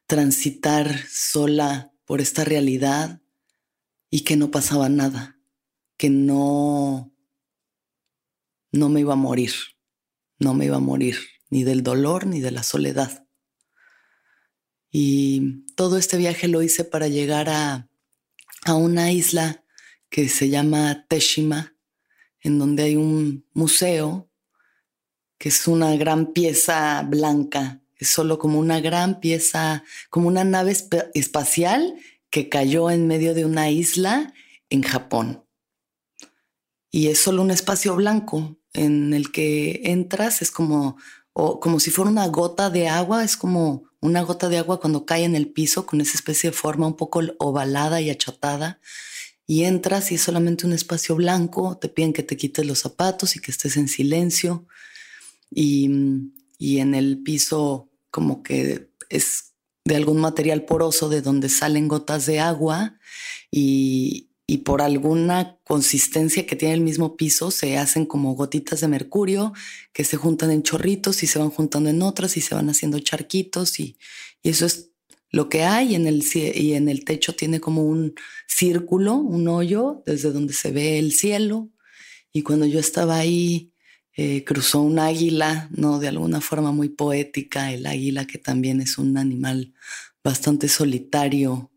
transitar 0.07 1.07
sola 1.09 1.93
por 2.05 2.21
esta 2.21 2.45
realidad 2.45 3.23
y 4.11 4.21
que 4.21 4.37
no 4.37 4.51
pasaba 4.51 4.89
nada, 4.89 5.39
que 5.97 6.11
no, 6.11 7.13
no 8.73 8.89
me 8.89 9.01
iba 9.01 9.15
a 9.15 9.17
morir, 9.17 9.53
no 10.39 10.55
me 10.55 10.67
iba 10.67 10.77
a 10.77 10.81
morir 10.81 11.17
ni 11.51 11.65
del 11.65 11.83
dolor 11.83 12.27
ni 12.27 12.41
de 12.41 12.51
la 12.51 12.63
soledad. 12.63 13.27
Y 14.91 15.65
todo 15.75 15.99
este 15.99 16.17
viaje 16.17 16.49
lo 16.49 16.63
hice 16.63 16.85
para 16.85 17.09
llegar 17.09 17.49
a, 17.49 17.89
a 18.65 18.75
una 18.75 19.11
isla 19.11 19.65
que 20.09 20.29
se 20.29 20.49
llama 20.49 21.07
Teshima, 21.09 21.77
en 22.41 22.59
donde 22.59 22.85
hay 22.85 22.97
un 22.97 23.49
museo 23.53 24.31
que 25.39 25.49
es 25.49 25.67
una 25.67 25.97
gran 25.97 26.33
pieza 26.33 27.03
blanca 27.03 27.84
solo 28.09 28.39
como 28.39 28.59
una 28.59 28.81
gran 28.81 29.21
pieza, 29.21 29.85
como 30.11 30.29
una 30.29 30.45
nave 30.45 30.77
espacial 31.15 31.95
que 32.31 32.49
cayó 32.49 32.91
en 32.91 33.07
medio 33.07 33.35
de 33.35 33.45
una 33.45 33.71
isla 33.71 34.33
en 34.71 34.83
Japón. 34.83 35.45
Y 36.91 37.09
es 37.09 37.19
solo 37.19 37.43
un 37.43 37.51
espacio 37.51 37.95
blanco 37.97 38.57
en 38.73 39.15
el 39.15 39.33
que 39.33 39.83
entras, 39.85 40.43
es 40.43 40.51
como, 40.51 40.97
o 41.33 41.61
como 41.61 41.81
si 41.81 41.91
fuera 41.91 42.11
una 42.11 42.27
gota 42.29 42.71
de 42.71 42.89
agua, 42.89 43.25
es 43.25 43.37
como 43.37 43.85
una 44.01 44.23
gota 44.23 44.49
de 44.49 44.59
agua 44.59 44.81
cuando 44.81 45.07
cae 45.07 45.25
en 45.25 45.35
el 45.35 45.49
piso 45.49 45.87
con 45.87 46.01
esa 46.01 46.15
especie 46.15 46.51
de 46.51 46.57
forma 46.57 46.87
un 46.87 46.97
poco 46.97 47.23
ovalada 47.39 48.01
y 48.01 48.11
achatada. 48.11 48.81
Y 49.47 49.65
entras 49.65 50.11
y 50.11 50.15
es 50.15 50.23
solamente 50.23 50.67
un 50.67 50.73
espacio 50.73 51.17
blanco, 51.17 51.77
te 51.79 51.89
piden 51.89 52.13
que 52.13 52.23
te 52.23 52.37
quites 52.37 52.65
los 52.65 52.81
zapatos 52.81 53.37
y 53.37 53.41
que 53.41 53.51
estés 53.51 53.77
en 53.77 53.89
silencio. 53.89 54.67
Y 55.51 56.31
y 56.59 56.79
en 56.79 56.95
el 56.95 57.23
piso 57.23 57.91
como 58.15 58.45
que 58.45 58.91
es 59.09 59.55
de 59.85 59.97
algún 59.97 60.21
material 60.21 60.65
poroso 60.65 61.09
de 61.09 61.21
donde 61.21 61.49
salen 61.49 61.89
gotas 61.89 62.27
de 62.27 62.39
agua 62.39 62.97
y, 63.51 64.31
y 64.47 64.59
por 64.59 64.83
alguna 64.83 65.59
consistencia 65.65 66.47
que 66.47 66.55
tiene 66.55 66.75
el 66.75 66.81
mismo 66.81 67.17
piso 67.17 67.51
se 67.51 67.77
hacen 67.77 68.07
como 68.07 68.37
gotitas 68.37 68.81
de 68.81 68.87
mercurio 68.87 69.53
que 69.93 70.05
se 70.05 70.17
juntan 70.17 70.53
en 70.53 70.63
chorritos 70.63 71.25
y 71.25 71.27
se 71.27 71.41
van 71.41 71.51
juntando 71.51 71.91
en 71.91 72.03
otras 72.03 72.37
y 72.37 72.41
se 72.41 72.55
van 72.55 72.71
haciendo 72.71 73.01
charquitos 73.01 73.81
y, 73.81 73.99
y 74.45 74.51
eso 74.51 74.65
es 74.65 74.93
lo 75.33 75.49
que 75.49 75.65
hay 75.65 75.97
en 75.97 76.07
el 76.07 76.23
y 76.33 76.75
en 76.75 76.89
el 76.89 77.05
techo 77.05 77.35
tiene 77.35 77.59
como 77.59 77.83
un 77.83 78.15
círculo, 78.47 79.17
un 79.17 79.49
hoyo 79.49 80.05
desde 80.07 80.31
donde 80.31 80.53
se 80.53 80.71
ve 80.71 81.01
el 81.01 81.11
cielo. 81.11 81.71
Y 82.33 82.43
cuando 82.43 82.67
yo 82.67 82.79
estaba 82.79 83.17
ahí 83.17 83.74
eh, 84.17 84.45
cruzó 84.45 84.81
un 84.81 85.01
águila, 85.01 85.69
¿no? 85.73 85.99
De 85.99 86.07
alguna 86.09 86.41
forma 86.41 86.71
muy 86.71 86.89
poética, 86.89 87.73
el 87.73 87.85
águila 87.87 88.27
que 88.27 88.39
también 88.39 88.81
es 88.81 88.97
un 88.99 89.19
animal 89.19 89.75
bastante 90.23 90.69
solitario, 90.69 91.73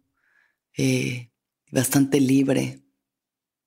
eh, 0.78 1.32
bastante 1.72 2.20
libre. 2.20 2.84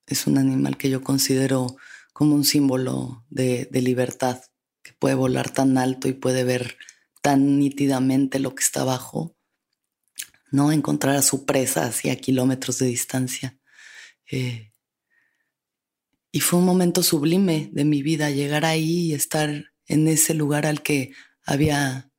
Es 0.06 0.26
un 0.28 0.38
animal 0.38 0.76
que 0.76 0.88
yo 0.88 1.02
considero 1.02 1.76
como 2.12 2.36
un 2.36 2.44
símbolo 2.44 3.24
de, 3.28 3.68
libertad, 3.72 4.40
que 4.82 4.92
puede 4.92 5.16
volar 5.16 5.50
tan 5.50 5.76
alto 5.76 6.06
y 6.08 6.12
puede 6.12 6.44
ver 6.44 6.76
tan 7.22 7.58
nítidamente 7.58 8.38
lo 8.38 8.54
que 8.54 8.62
está 8.62 8.82
abajo, 8.82 9.36
¿no? 10.52 10.70
Encontrar 10.70 11.16
a 11.16 11.22
su 11.22 11.44
presa 11.44 11.86
hacia 11.86 12.16
kilómetros 12.16 12.78
de 12.78 12.86
distancia. 12.86 13.58
Eh, 14.30 14.69
y 16.32 16.40
fue 16.40 16.58
un 16.58 16.64
momento 16.64 17.02
sublime 17.02 17.70
de 17.72 17.84
mi 17.84 18.02
vida 18.02 18.30
llegar 18.30 18.64
ahí 18.64 19.06
y 19.06 19.14
estar 19.14 19.72
en 19.86 20.08
ese 20.08 20.34
lugar 20.34 20.66
al 20.66 20.82
que 20.82 21.12
había, 21.44 22.10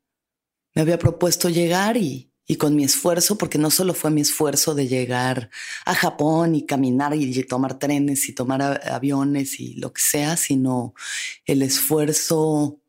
me 0.74 0.82
había 0.82 1.00
propuesto 1.00 1.50
llegar 1.50 1.96
y, 1.98 2.32
y 2.46 2.58
con 2.58 2.76
mi 2.76 2.84
esfuerzo, 2.84 3.38
porque 3.38 3.58
no 3.58 3.72
solo 3.72 3.94
fue 3.94 4.12
mi 4.12 4.20
esfuerzo 4.20 4.76
de 4.76 4.90
llegar 4.90 5.50
a 5.86 5.96
Japón 5.96 6.56
y 6.56 6.66
caminar 6.66 7.16
y 7.16 7.44
tomar 7.44 7.80
trenes 7.80 8.28
y 8.28 8.34
tomar 8.34 8.82
aviones 8.92 9.60
y 9.62 9.76
lo 9.76 9.94
que 9.94 10.02
sea, 10.02 10.36
sino 10.36 10.94
el 11.46 11.62
esfuerzo 11.62 12.82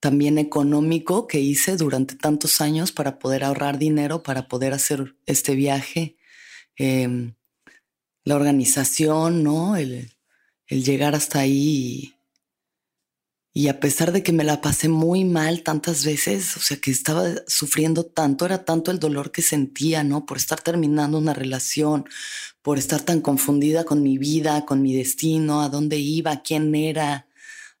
también 0.00 0.36
económico 0.38 1.28
que 1.28 1.40
hice 1.40 1.76
durante 1.76 2.16
tantos 2.16 2.60
años 2.60 2.90
para 2.90 3.18
poder 3.20 3.44
ahorrar 3.44 3.78
dinero, 3.78 4.24
para 4.24 4.48
poder 4.48 4.72
hacer 4.74 5.14
este 5.26 5.54
viaje 5.54 6.16
em, 6.76 7.34
la 8.24 8.34
organización, 8.34 9.44
¿no? 9.44 9.76
El, 9.76 10.13
el 10.74 10.84
llegar 10.84 11.14
hasta 11.14 11.40
ahí 11.40 12.14
y 13.56 13.68
a 13.68 13.78
pesar 13.78 14.10
de 14.10 14.24
que 14.24 14.32
me 14.32 14.42
la 14.42 14.60
pasé 14.60 14.88
muy 14.88 15.24
mal 15.24 15.62
tantas 15.62 16.04
veces, 16.04 16.56
o 16.56 16.60
sea, 16.60 16.76
que 16.78 16.90
estaba 16.90 17.24
sufriendo 17.46 18.04
tanto, 18.04 18.44
era 18.44 18.64
tanto 18.64 18.90
el 18.90 18.98
dolor 18.98 19.30
que 19.30 19.42
sentía, 19.42 20.02
¿no? 20.02 20.26
Por 20.26 20.38
estar 20.38 20.60
terminando 20.60 21.18
una 21.18 21.34
relación, 21.34 22.04
por 22.62 22.78
estar 22.78 23.00
tan 23.00 23.20
confundida 23.20 23.84
con 23.84 24.02
mi 24.02 24.18
vida, 24.18 24.66
con 24.66 24.82
mi 24.82 24.92
destino, 24.92 25.62
a 25.62 25.68
dónde 25.68 25.98
iba, 25.98 26.42
quién 26.42 26.74
era. 26.74 27.28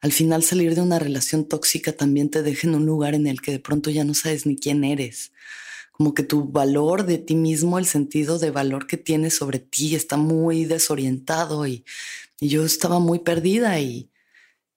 Al 0.00 0.12
final 0.12 0.44
salir 0.44 0.76
de 0.76 0.80
una 0.80 1.00
relación 1.00 1.48
tóxica 1.48 1.90
también 1.90 2.30
te 2.30 2.44
deja 2.44 2.68
en 2.68 2.76
un 2.76 2.86
lugar 2.86 3.16
en 3.16 3.26
el 3.26 3.40
que 3.40 3.50
de 3.50 3.58
pronto 3.58 3.90
ya 3.90 4.04
no 4.04 4.14
sabes 4.14 4.46
ni 4.46 4.54
quién 4.54 4.84
eres. 4.84 5.32
Como 5.90 6.14
que 6.14 6.22
tu 6.22 6.44
valor 6.44 7.04
de 7.04 7.18
ti 7.18 7.34
mismo, 7.34 7.80
el 7.80 7.86
sentido 7.86 8.38
de 8.38 8.52
valor 8.52 8.86
que 8.86 8.96
tienes 8.96 9.34
sobre 9.34 9.58
ti 9.58 9.96
está 9.96 10.16
muy 10.16 10.66
desorientado 10.66 11.66
y, 11.66 11.84
y 12.44 12.48
yo 12.48 12.64
estaba 12.64 12.98
muy 12.98 13.20
perdida 13.20 13.80
y 13.80 14.10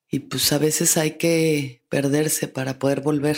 y 0.10 0.20
pues 0.20 0.52
a 0.54 0.58
veces 0.58 0.98
hay 0.98 1.18
que 1.18 1.84
perderse 1.90 2.48
para 2.48 2.80
poder 2.80 3.02
volver. 3.02 3.38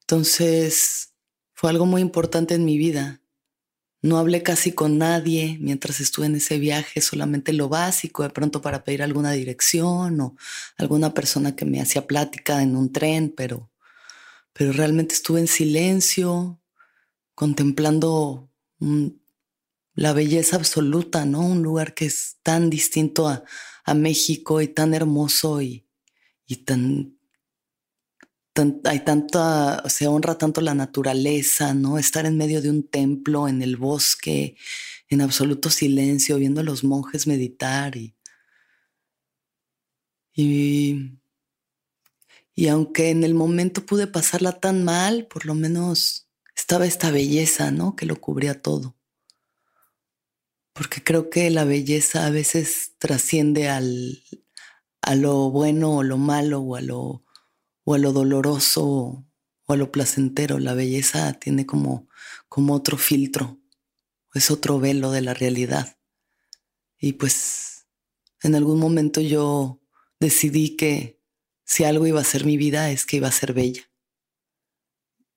Entonces 0.00 1.14
fue 1.54 1.70
algo 1.70 1.86
muy 1.86 2.02
importante 2.02 2.54
en 2.54 2.64
mi 2.64 2.78
vida. 2.78 3.20
No 4.02 4.18
hablé 4.18 4.42
casi 4.42 4.72
con 4.72 4.98
nadie 4.98 5.56
mientras 5.60 6.00
estuve 6.00 6.26
en 6.26 6.36
ese 6.36 6.58
viaje, 6.58 7.00
solamente 7.00 7.52
lo 7.52 7.68
básico, 7.68 8.22
de 8.22 8.30
pronto 8.30 8.60
para 8.60 8.84
pedir 8.84 9.02
alguna 9.02 9.32
dirección 9.32 10.20
o 10.20 10.36
alguna 10.76 11.14
persona 11.14 11.56
que 11.56 11.64
me 11.64 11.80
hacía 11.80 12.06
plática 12.06 12.62
en 12.62 12.76
un 12.76 12.92
tren, 12.92 13.32
pero, 13.34 13.70
pero 14.52 14.72
realmente 14.72 15.14
estuve 15.14 15.40
en 15.40 15.48
silencio, 15.48 16.60
contemplando 17.34 18.48
un, 18.78 19.20
la 19.96 20.12
belleza 20.12 20.56
absoluta, 20.56 21.24
¿no? 21.24 21.40
Un 21.40 21.62
lugar 21.62 21.94
que 21.94 22.04
es 22.04 22.36
tan 22.42 22.70
distinto 22.70 23.28
a, 23.28 23.42
México 23.94 24.60
y 24.60 24.66
tan 24.66 24.94
hermoso 24.94 25.62
y, 25.62 25.86
y 26.44 26.56
tan, 26.56 27.16
hay 28.84 29.04
tanta, 29.04 29.88
se 29.88 30.08
honra 30.08 30.38
tanto 30.38 30.60
la 30.60 30.74
naturaleza, 30.74 31.72
¿no? 31.72 31.96
Estar 31.96 32.26
en 32.26 32.36
medio 32.36 32.60
de 32.60 32.70
un 32.70 32.82
templo, 32.88 33.46
en 33.46 33.62
el 33.62 33.76
bosque, 33.76 34.56
en 35.08 35.20
absoluto 35.20 35.70
silencio, 35.70 36.36
viendo 36.36 36.62
a 36.62 36.64
los 36.64 36.82
monjes 36.82 37.28
meditar 37.28 37.96
y, 37.96 38.16
y, 40.34 41.20
y 42.56 42.66
aunque 42.66 43.10
en 43.10 43.22
el 43.22 43.34
momento 43.34 43.86
pude 43.86 44.08
pasarla 44.08 44.58
tan 44.58 44.82
mal, 44.82 45.28
por 45.28 45.46
lo 45.46 45.54
menos 45.54 46.28
estaba 46.56 46.86
esta 46.86 47.12
belleza, 47.12 47.70
¿no? 47.70 47.94
Que 47.94 48.06
lo 48.06 48.20
cubría 48.20 48.60
todo 48.60 48.96
porque 50.76 51.02
creo 51.02 51.30
que 51.30 51.48
la 51.50 51.64
belleza 51.64 52.26
a 52.26 52.30
veces 52.30 52.92
trasciende 52.98 53.70
al, 53.70 54.22
a 55.00 55.14
lo 55.14 55.50
bueno 55.50 55.96
o 55.96 56.02
lo 56.02 56.18
malo 56.18 56.60
o 56.60 56.76
a 56.76 56.82
lo, 56.82 57.24
o 57.84 57.94
a 57.94 57.98
lo 57.98 58.12
doloroso 58.12 59.26
o 59.64 59.72
a 59.72 59.76
lo 59.76 59.90
placentero. 59.90 60.58
La 60.58 60.74
belleza 60.74 61.32
tiene 61.32 61.64
como, 61.64 62.08
como 62.50 62.74
otro 62.74 62.98
filtro, 62.98 63.58
es 64.34 64.50
otro 64.50 64.78
velo 64.78 65.10
de 65.12 65.22
la 65.22 65.32
realidad. 65.32 65.96
Y 66.98 67.14
pues 67.14 67.86
en 68.42 68.54
algún 68.54 68.78
momento 68.78 69.22
yo 69.22 69.80
decidí 70.20 70.76
que 70.76 71.22
si 71.64 71.84
algo 71.84 72.06
iba 72.06 72.20
a 72.20 72.24
ser 72.24 72.44
mi 72.44 72.58
vida 72.58 72.90
es 72.90 73.06
que 73.06 73.16
iba 73.16 73.28
a 73.28 73.32
ser 73.32 73.54
bella. 73.54 73.90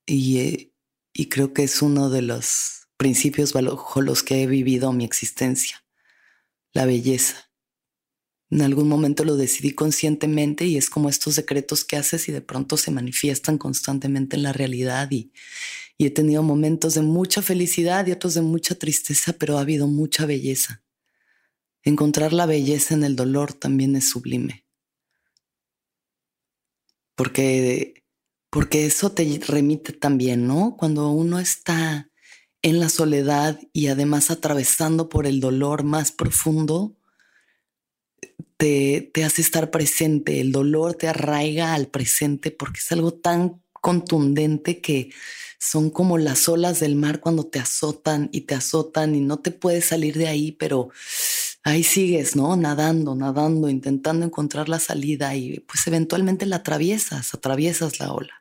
Y, 0.05 0.39
eh, 0.39 0.73
y 1.13 1.29
creo 1.29 1.53
que 1.53 1.63
es 1.63 1.81
uno 1.81 2.09
de 2.09 2.23
los 2.23 2.78
principios 2.99 3.53
bajo 3.53 4.01
los 4.01 4.23
que 4.23 4.43
he 4.43 4.45
vivido 4.45 4.91
mi 4.91 5.05
existencia, 5.05 5.85
la 6.73 6.85
belleza. 6.85 7.49
En 8.49 8.61
algún 8.61 8.89
momento 8.89 9.23
lo 9.23 9.37
decidí 9.37 9.71
conscientemente 9.71 10.65
y 10.65 10.75
es 10.75 10.89
como 10.89 11.07
estos 11.07 11.37
decretos 11.37 11.85
que 11.85 11.95
haces 11.95 12.27
y 12.27 12.33
de 12.33 12.41
pronto 12.41 12.75
se 12.75 12.91
manifiestan 12.91 13.57
constantemente 13.57 14.35
en 14.35 14.43
la 14.43 14.51
realidad 14.51 15.09
y, 15.11 15.31
y 15.97 16.07
he 16.07 16.09
tenido 16.09 16.43
momentos 16.43 16.95
de 16.95 17.01
mucha 17.01 17.41
felicidad 17.41 18.05
y 18.05 18.11
otros 18.11 18.33
de 18.33 18.41
mucha 18.41 18.75
tristeza, 18.75 19.31
pero 19.31 19.57
ha 19.57 19.61
habido 19.61 19.87
mucha 19.87 20.25
belleza. 20.25 20.83
Encontrar 21.83 22.33
la 22.33 22.47
belleza 22.47 22.95
en 22.95 23.05
el 23.05 23.15
dolor 23.15 23.53
también 23.53 23.95
es 23.95 24.09
sublime. 24.09 24.65
Porque, 27.15 28.03
porque 28.49 28.85
eso 28.85 29.13
te 29.13 29.39
remite 29.47 29.93
también, 29.93 30.47
¿no? 30.47 30.75
Cuando 30.77 31.11
uno 31.11 31.39
está 31.39 32.09
en 32.61 32.79
la 32.79 32.89
soledad 32.89 33.59
y 33.73 33.87
además 33.87 34.31
atravesando 34.31 35.09
por 35.09 35.25
el 35.25 35.39
dolor 35.39 35.83
más 35.83 36.11
profundo, 36.11 36.95
te, 38.57 39.09
te, 39.13 39.23
hace 39.23 39.41
estar 39.41 39.71
presente. 39.71 40.41
El 40.41 40.51
dolor 40.51 40.95
te 40.95 41.07
arraiga 41.07 41.73
al 41.73 41.87
presente 41.87 42.51
porque 42.51 42.79
es 42.79 42.91
algo 42.91 43.13
tan 43.13 43.61
contundente 43.73 44.81
que 44.81 45.11
son 45.59 45.89
como 45.89 46.17
las 46.17 46.47
olas 46.49 46.79
del 46.79 46.95
mar 46.95 47.19
cuando 47.19 47.45
te 47.45 47.59
azotan 47.59 48.29
y 48.31 48.41
te 48.41 48.55
azotan 48.55 49.15
y 49.15 49.21
no 49.21 49.39
te 49.39 49.51
puedes 49.51 49.85
salir 49.85 50.17
de 50.17 50.27
ahí, 50.27 50.51
pero 50.53 50.89
ahí 51.63 51.83
sigues, 51.83 52.35
¿no? 52.35 52.55
Nadando, 52.55 53.15
nadando, 53.15 53.69
intentando 53.69 54.25
encontrar 54.25 54.69
la 54.69 54.79
salida 54.79 55.35
y 55.35 55.59
pues 55.61 55.85
eventualmente 55.87 56.45
la 56.45 56.57
atraviesas, 56.57 57.33
atraviesas 57.33 57.99
la 57.99 58.13
ola 58.13 58.38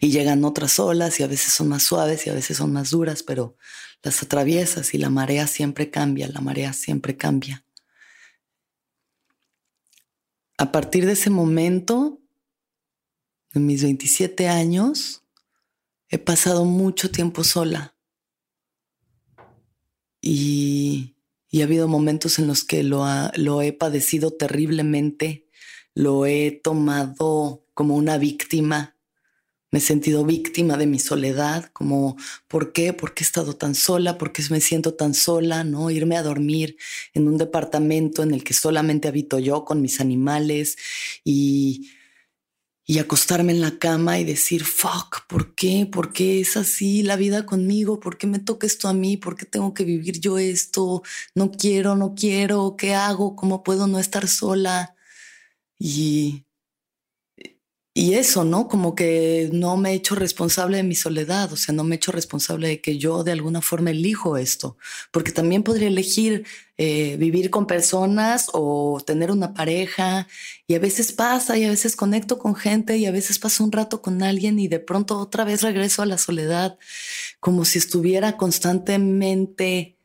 y 0.00 0.10
llegan 0.10 0.44
otras 0.44 0.78
olas 0.78 1.20
y 1.20 1.22
a 1.22 1.26
veces 1.26 1.52
son 1.52 1.68
más 1.68 1.82
suaves 1.82 2.26
y 2.26 2.30
a 2.30 2.34
veces 2.34 2.56
son 2.56 2.72
más 2.72 2.90
duras, 2.90 3.22
pero 3.22 3.56
las 4.02 4.22
atraviesas 4.22 4.94
y 4.94 4.98
la 4.98 5.10
marea 5.10 5.46
siempre 5.46 5.90
cambia, 5.90 6.28
la 6.28 6.40
marea 6.40 6.72
siempre 6.72 7.16
cambia. 7.16 7.64
A 10.58 10.72
partir 10.72 11.04
de 11.06 11.12
ese 11.12 11.30
momento, 11.30 12.20
de 13.52 13.60
mis 13.60 13.82
27 13.82 14.48
años, 14.48 15.22
he 16.08 16.18
pasado 16.18 16.64
mucho 16.64 17.10
tiempo 17.10 17.44
sola 17.44 17.96
y, 20.20 21.14
ha 21.60 21.64
habido 21.64 21.88
momentos 21.88 22.38
en 22.38 22.46
los 22.46 22.64
que 22.64 22.82
lo, 22.82 23.06
lo 23.34 23.62
he 23.62 23.72
padecido 23.72 24.30
terriblemente, 24.30 25.48
lo 25.94 26.26
he 26.26 26.50
tomado 26.62 27.64
como 27.72 27.96
una 27.96 28.18
víctima 28.18 28.95
me 29.76 29.80
he 29.80 29.82
sentido 29.82 30.24
víctima 30.24 30.78
de 30.78 30.86
mi 30.86 30.98
soledad, 30.98 31.66
como 31.74 32.16
¿por 32.48 32.72
qué? 32.72 32.94
¿Por 32.94 33.12
qué 33.12 33.24
he 33.24 33.26
estado 33.26 33.56
tan 33.56 33.74
sola? 33.74 34.16
¿Por 34.16 34.32
qué 34.32 34.42
me 34.48 34.62
siento 34.62 34.94
tan 34.94 35.12
sola? 35.12 35.64
¿No? 35.64 35.90
Irme 35.90 36.16
a 36.16 36.22
dormir 36.22 36.78
en 37.12 37.28
un 37.28 37.36
departamento 37.36 38.22
en 38.22 38.32
el 38.32 38.42
que 38.42 38.54
solamente 38.54 39.06
habito 39.06 39.38
yo 39.38 39.66
con 39.66 39.82
mis 39.82 40.00
animales 40.00 40.78
y, 41.24 41.90
y 42.86 43.00
acostarme 43.00 43.52
en 43.52 43.60
la 43.60 43.78
cama 43.78 44.18
y 44.18 44.24
decir, 44.24 44.64
fuck, 44.64 45.26
¿por 45.28 45.54
qué? 45.54 45.84
¿Por 45.84 46.14
qué 46.14 46.40
es 46.40 46.56
así 46.56 47.02
la 47.02 47.16
vida 47.16 47.44
conmigo? 47.44 48.00
¿Por 48.00 48.16
qué 48.16 48.26
me 48.26 48.38
toca 48.38 48.66
esto 48.66 48.88
a 48.88 48.94
mí? 48.94 49.18
¿Por 49.18 49.36
qué 49.36 49.44
tengo 49.44 49.74
que 49.74 49.84
vivir 49.84 50.20
yo 50.20 50.38
esto? 50.38 51.02
No 51.34 51.50
quiero, 51.50 51.96
no 51.96 52.14
quiero, 52.14 52.76
¿qué 52.78 52.94
hago? 52.94 53.36
¿Cómo 53.36 53.62
puedo 53.62 53.86
no 53.86 53.98
estar 53.98 54.26
sola? 54.26 54.96
Y 55.78 56.45
y 57.98 58.12
eso, 58.12 58.44
¿no? 58.44 58.68
Como 58.68 58.94
que 58.94 59.48
no 59.54 59.78
me 59.78 59.92
he 59.92 59.94
hecho 59.94 60.14
responsable 60.14 60.76
de 60.76 60.82
mi 60.82 60.94
soledad, 60.94 61.50
o 61.54 61.56
sea, 61.56 61.74
no 61.74 61.82
me 61.82 61.94
he 61.94 61.96
hecho 61.96 62.12
responsable 62.12 62.68
de 62.68 62.80
que 62.82 62.98
yo 62.98 63.24
de 63.24 63.32
alguna 63.32 63.62
forma 63.62 63.90
elijo 63.90 64.36
esto, 64.36 64.76
porque 65.10 65.32
también 65.32 65.62
podría 65.62 65.88
elegir 65.88 66.44
eh, 66.76 67.16
vivir 67.16 67.48
con 67.48 67.66
personas 67.66 68.50
o 68.52 69.00
tener 69.06 69.30
una 69.30 69.54
pareja, 69.54 70.28
y 70.66 70.74
a 70.74 70.78
veces 70.78 71.12
pasa, 71.12 71.56
y 71.56 71.64
a 71.64 71.70
veces 71.70 71.96
conecto 71.96 72.38
con 72.38 72.54
gente, 72.54 72.98
y 72.98 73.06
a 73.06 73.10
veces 73.12 73.38
paso 73.38 73.64
un 73.64 73.72
rato 73.72 74.02
con 74.02 74.22
alguien, 74.22 74.58
y 74.58 74.68
de 74.68 74.78
pronto 74.78 75.18
otra 75.18 75.44
vez 75.44 75.62
regreso 75.62 76.02
a 76.02 76.06
la 76.06 76.18
soledad, 76.18 76.78
como 77.40 77.64
si 77.64 77.78
estuviera 77.78 78.36
constantemente 78.36 79.96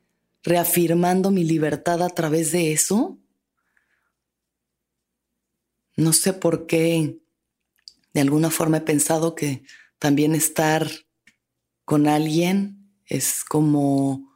reafirmando 0.44 1.30
mi 1.30 1.44
libertad 1.44 2.02
a 2.04 2.10
través 2.10 2.54
de 2.54 2.72
eso. 2.72 3.18
No 5.98 6.14
sé 6.14 6.32
por 6.32 6.68
qué 6.68 7.22
de 8.14 8.22
alguna 8.22 8.50
forma 8.50 8.78
he 8.78 8.82
pensado 8.82 9.36
que 9.36 9.64
también 10.00 10.36
estar 10.36 10.90
con 11.86 12.08
alguien 12.08 12.92
es 13.06 13.44
como, 13.44 14.34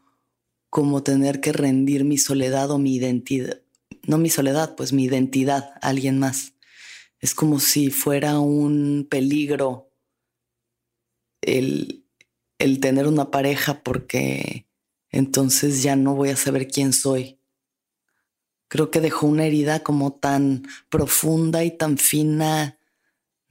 como 0.69 1.03
tener 1.03 1.41
que 1.41 1.53
rendir 1.53 2.03
mi 2.03 2.17
soledad 2.17 2.71
o 2.71 2.77
mi 2.77 2.95
identidad, 2.95 3.61
no 4.03 4.17
mi 4.17 4.29
soledad, 4.29 4.75
pues 4.75 4.93
mi 4.93 5.05
identidad 5.05 5.71
a 5.81 5.89
alguien 5.89 6.19
más. 6.19 6.53
Es 7.19 7.33
como 7.33 7.59
si 7.59 7.89
fuera 7.89 8.39
un 8.39 9.07
peligro 9.09 9.89
el, 11.41 12.05
el 12.59 12.79
tener 12.79 13.07
una 13.07 13.31
pareja 13.31 13.81
porque 13.83 14.67
entonces 15.09 15.81
ya 15.81 15.95
no 15.95 16.15
voy 16.15 16.29
a 16.29 16.35
saber 16.35 16.67
quién 16.67 16.93
soy. 16.93 17.39
Creo 18.67 18.91
que 18.91 18.99
dejó 18.99 19.27
una 19.27 19.45
herida 19.45 19.81
como 19.81 20.13
tan 20.13 20.63
profunda 20.89 21.63
y 21.63 21.71
tan 21.71 21.97
fina 21.97 22.77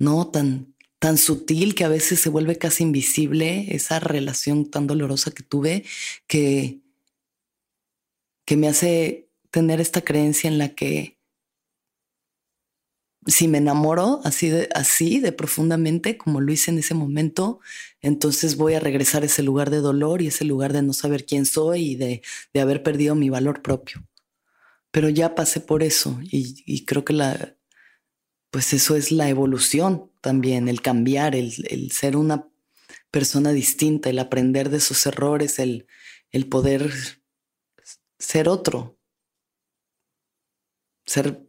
no 0.05 0.29
tan, 0.31 0.75
tan 0.99 1.19
sutil 1.19 1.75
que 1.75 1.85
a 1.85 1.89
veces 1.89 2.21
se 2.21 2.29
vuelve 2.31 2.59
casi 2.59 2.85
invisible, 2.85 3.75
esa 3.75 3.99
relación 4.01 4.71
tan 4.71 4.87
dolorosa 4.87 5.31
que 5.33 5.43
tuve, 5.43 5.85
que, 6.27 6.81
que 8.45 8.57
me 8.57 8.69
hace 8.69 9.29
tener 9.51 9.81
esta 9.81 10.03
creencia 10.03 10.49
en 10.49 10.59
la 10.59 10.71
que 10.71 11.19
si 13.27 13.49
me 13.49 13.59
enamoro 13.59 14.21
así 14.25 14.49
de, 14.49 14.69
así 14.75 15.19
de 15.19 15.33
profundamente 15.33 16.19
como 16.19 16.41
lo 16.41 16.53
hice 16.53 16.71
en 16.71 16.79
ese 16.79 16.95
momento, 16.95 17.61
entonces 18.01 18.57
voy 18.57 18.75
a 18.75 18.81
regresar 18.81 19.23
a 19.23 19.27
ese 19.27 19.43
lugar 19.43 19.71
de 19.71 19.79
dolor 19.79 20.21
y 20.21 20.27
ese 20.29 20.45
lugar 20.45 20.73
de 20.73 20.83
no 20.83 20.93
saber 20.93 21.25
quién 21.25 21.47
soy 21.47 21.93
y 21.93 21.97
de, 21.97 22.23
de 22.53 22.61
haber 22.61 22.83
perdido 22.83 23.15
mi 23.15 23.31
valor 23.31 23.63
propio. 23.63 24.07
Pero 24.91 25.09
ya 25.09 25.35
pasé 25.35 25.61
por 25.61 25.83
eso 25.83 26.19
y, 26.23 26.63
y, 26.67 26.85
creo 26.85 27.05
que 27.05 27.15
la, 27.15 27.57
pues 28.55 28.73
eso 28.73 28.95
es 28.95 29.11
la 29.11 29.29
evolución 29.29 30.13
también, 30.21 30.69
el 30.69 30.81
cambiar, 30.81 31.35
el, 31.35 31.53
el 31.71 31.91
ser 31.91 32.17
una 32.17 32.49
persona 33.11 33.51
distinta, 33.51 34.11
el 34.11 34.21
aprender 34.21 34.71
de 34.71 34.79
sus 34.79 35.07
errores, 35.07 35.59
el, 35.59 35.89
el 36.31 36.49
poder 36.49 36.93
ser 38.17 38.49
otro, 38.49 38.97
ser 41.05 41.45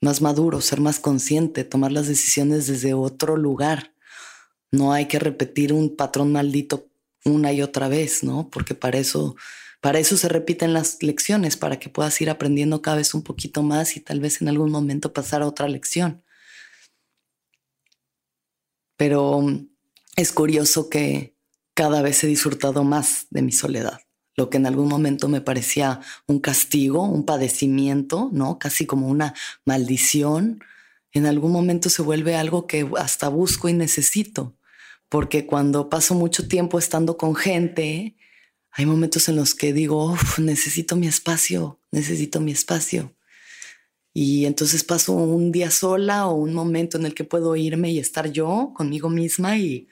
más 0.00 0.22
maduro, 0.22 0.60
ser 0.60 0.80
más 0.80 1.00
consciente, 1.00 1.64
tomar 1.64 1.90
las 1.90 2.06
decisiones 2.06 2.68
desde 2.68 2.94
otro 2.94 3.36
lugar. 3.36 3.92
No 4.70 4.92
hay 4.92 5.08
que 5.08 5.18
repetir 5.18 5.72
un 5.72 5.96
patrón 5.96 6.30
maldito 6.30 6.92
una 7.24 7.52
y 7.52 7.60
otra 7.60 7.88
vez, 7.88 8.22
¿no? 8.22 8.50
Porque 8.50 8.76
para 8.76 8.98
eso, 8.98 9.34
para 9.84 9.98
eso 9.98 10.16
se 10.16 10.30
repiten 10.30 10.72
las 10.72 11.02
lecciones, 11.02 11.58
para 11.58 11.78
que 11.78 11.90
puedas 11.90 12.18
ir 12.22 12.30
aprendiendo 12.30 12.80
cada 12.80 12.96
vez 12.96 13.12
un 13.12 13.22
poquito 13.22 13.62
más 13.62 13.98
y 13.98 14.00
tal 14.00 14.18
vez 14.18 14.40
en 14.40 14.48
algún 14.48 14.70
momento 14.70 15.12
pasar 15.12 15.42
a 15.42 15.46
otra 15.46 15.68
lección. 15.68 16.24
Pero 18.96 19.42
mm, 19.42 19.68
es 20.16 20.32
curioso 20.32 20.88
que 20.88 21.36
cada 21.74 22.00
vez 22.00 22.24
he 22.24 22.26
disfrutado 22.28 22.82
más 22.82 23.26
de 23.28 23.42
mi 23.42 23.52
soledad 23.52 24.00
lo 24.36 24.48
que 24.48 24.56
en 24.56 24.64
algún 24.64 24.88
momento 24.88 25.28
me 25.28 25.42
parecía 25.42 26.00
un 26.26 26.40
castigo, 26.40 27.02
un 27.02 27.26
padecimiento, 27.26 28.30
¿no? 28.32 28.58
Casi 28.58 28.86
como 28.86 29.08
una 29.08 29.34
maldición, 29.66 30.64
en 31.12 31.26
algún 31.26 31.52
momento 31.52 31.90
se 31.90 32.00
vuelve 32.00 32.36
algo 32.36 32.66
que 32.66 32.90
hasta 32.96 33.28
busco 33.28 33.68
y 33.68 33.74
necesito, 33.74 34.56
porque 35.10 35.44
cuando 35.44 35.90
paso 35.90 36.14
mucho 36.14 36.48
tiempo 36.48 36.78
estando 36.78 37.18
con 37.18 37.34
gente, 37.34 38.16
hay 38.74 38.86
momentos 38.86 39.28
en 39.28 39.36
los 39.36 39.54
que 39.54 39.72
digo, 39.72 40.16
necesito 40.38 40.96
mi 40.96 41.06
espacio, 41.06 41.78
necesito 41.90 42.40
mi 42.40 42.52
espacio. 42.52 43.14
Y 44.12 44.44
entonces 44.44 44.84
paso 44.84 45.12
un 45.12 45.50
día 45.50 45.70
sola 45.70 46.26
o 46.26 46.34
un 46.34 46.54
momento 46.54 46.98
en 46.98 47.06
el 47.06 47.14
que 47.14 47.24
puedo 47.24 47.56
irme 47.56 47.90
y 47.90 47.98
estar 47.98 48.30
yo 48.30 48.72
conmigo 48.76 49.10
misma 49.10 49.58
y 49.58 49.88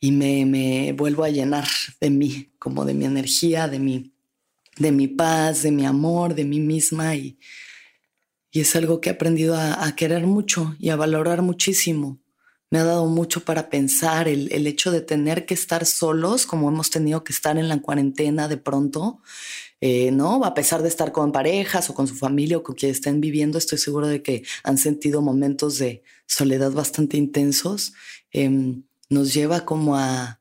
y 0.00 0.12
me, 0.12 0.46
me, 0.46 0.92
vuelvo 0.92 1.24
a 1.24 1.30
llenar 1.30 1.66
de 2.00 2.10
mí, 2.10 2.50
como 2.58 2.84
de 2.84 2.94
mi 2.94 3.04
energía, 3.04 3.68
de 3.68 3.78
mi, 3.78 4.12
de 4.76 4.92
mi 4.92 5.08
paz, 5.08 5.62
de 5.62 5.72
mi 5.72 5.86
amor, 5.86 6.34
de 6.34 6.44
mí 6.44 6.60
misma. 6.60 7.16
Y, 7.16 7.38
y 8.50 8.60
es 8.60 8.76
algo 8.76 9.00
que 9.00 9.10
he 9.10 9.12
aprendido 9.12 9.56
a, 9.56 9.84
a, 9.84 9.96
querer 9.96 10.26
mucho 10.26 10.76
y 10.78 10.90
a 10.90 10.96
valorar 10.96 11.42
muchísimo. 11.42 12.18
Me 12.70 12.78
ha 12.78 12.84
dado 12.84 13.06
mucho 13.06 13.44
para 13.44 13.70
pensar 13.70 14.28
el, 14.28 14.52
el 14.52 14.66
hecho 14.66 14.90
de 14.90 15.00
tener 15.00 15.46
que 15.46 15.54
estar 15.54 15.86
solos, 15.86 16.44
como 16.46 16.68
hemos 16.68 16.90
tenido 16.90 17.24
que 17.24 17.32
estar 17.32 17.56
en 17.56 17.68
la 17.68 17.80
cuarentena 17.80 18.46
de 18.48 18.58
pronto, 18.58 19.22
eh, 19.80 20.10
¿no? 20.10 20.44
A 20.44 20.54
pesar 20.54 20.82
de 20.82 20.88
estar 20.88 21.12
con 21.12 21.32
parejas 21.32 21.88
o 21.88 21.94
con 21.94 22.06
su 22.06 22.14
familia 22.14 22.58
o 22.58 22.62
con 22.62 22.74
quien 22.74 22.90
estén 22.92 23.20
viviendo, 23.20 23.58
estoy 23.58 23.78
seguro 23.78 24.08
de 24.08 24.22
que 24.22 24.42
han 24.64 24.76
sentido 24.76 25.22
momentos 25.22 25.78
de 25.78 26.02
soledad 26.26 26.72
bastante 26.72 27.16
intensos. 27.16 27.92
Eh, 28.32 28.80
nos 29.08 29.32
lleva 29.32 29.64
como 29.64 29.96
a, 29.96 30.40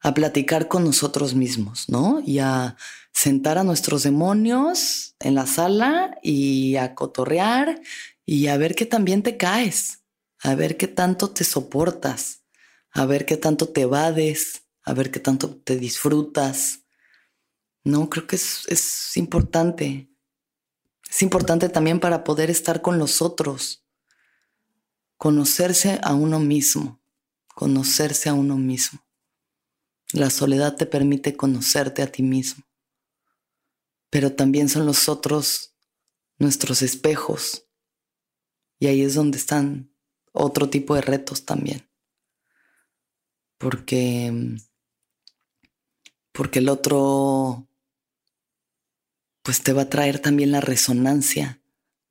a 0.00 0.14
platicar 0.14 0.68
con 0.68 0.84
nosotros 0.84 1.34
mismos, 1.34 1.88
¿no? 1.88 2.22
Y 2.24 2.38
a 2.38 2.76
sentar 3.12 3.58
a 3.58 3.64
nuestros 3.64 4.04
demonios 4.04 5.16
en 5.18 5.34
la 5.34 5.46
sala 5.46 6.16
y 6.22 6.76
a 6.76 6.94
cotorrear 6.94 7.80
y 8.24 8.46
a 8.46 8.56
ver 8.56 8.74
qué 8.74 8.86
también 8.86 9.22
te 9.22 9.36
caes, 9.36 10.04
a 10.42 10.54
ver 10.54 10.76
qué 10.76 10.88
tanto 10.88 11.30
te 11.30 11.44
soportas, 11.44 12.44
a 12.90 13.06
ver 13.06 13.26
qué 13.26 13.36
tanto 13.36 13.68
te 13.68 13.82
evades, 13.82 14.62
a 14.82 14.94
ver 14.94 15.10
qué 15.10 15.20
tanto 15.20 15.56
te 15.56 15.76
disfrutas. 15.76 16.84
No, 17.84 18.08
creo 18.08 18.26
que 18.26 18.36
es, 18.36 18.64
es 18.68 19.16
importante. 19.16 20.10
Es 21.08 21.22
importante 21.22 21.68
también 21.68 22.00
para 22.00 22.24
poder 22.24 22.50
estar 22.50 22.82
con 22.82 22.98
los 22.98 23.22
otros, 23.22 23.84
conocerse 25.16 25.98
a 26.02 26.14
uno 26.14 26.38
mismo 26.38 26.98
conocerse 27.58 28.28
a 28.28 28.34
uno 28.34 28.56
mismo. 28.56 29.04
La 30.12 30.30
soledad 30.30 30.76
te 30.76 30.86
permite 30.86 31.36
conocerte 31.36 32.02
a 32.02 32.06
ti 32.06 32.22
mismo, 32.22 32.62
pero 34.10 34.32
también 34.32 34.68
son 34.68 34.86
los 34.86 35.08
otros 35.08 35.74
nuestros 36.38 36.82
espejos. 36.82 37.66
Y 38.78 38.86
ahí 38.86 39.02
es 39.02 39.14
donde 39.14 39.38
están 39.38 39.87
otro 40.38 40.70
tipo 40.70 40.94
de 40.94 41.02
retos 41.02 41.44
también. 41.44 41.88
Porque 43.58 44.32
porque 46.32 46.60
el 46.60 46.68
otro 46.68 47.66
pues 49.42 49.62
te 49.62 49.72
va 49.72 49.82
a 49.82 49.90
traer 49.90 50.20
también 50.20 50.52
la 50.52 50.60
resonancia 50.60 51.60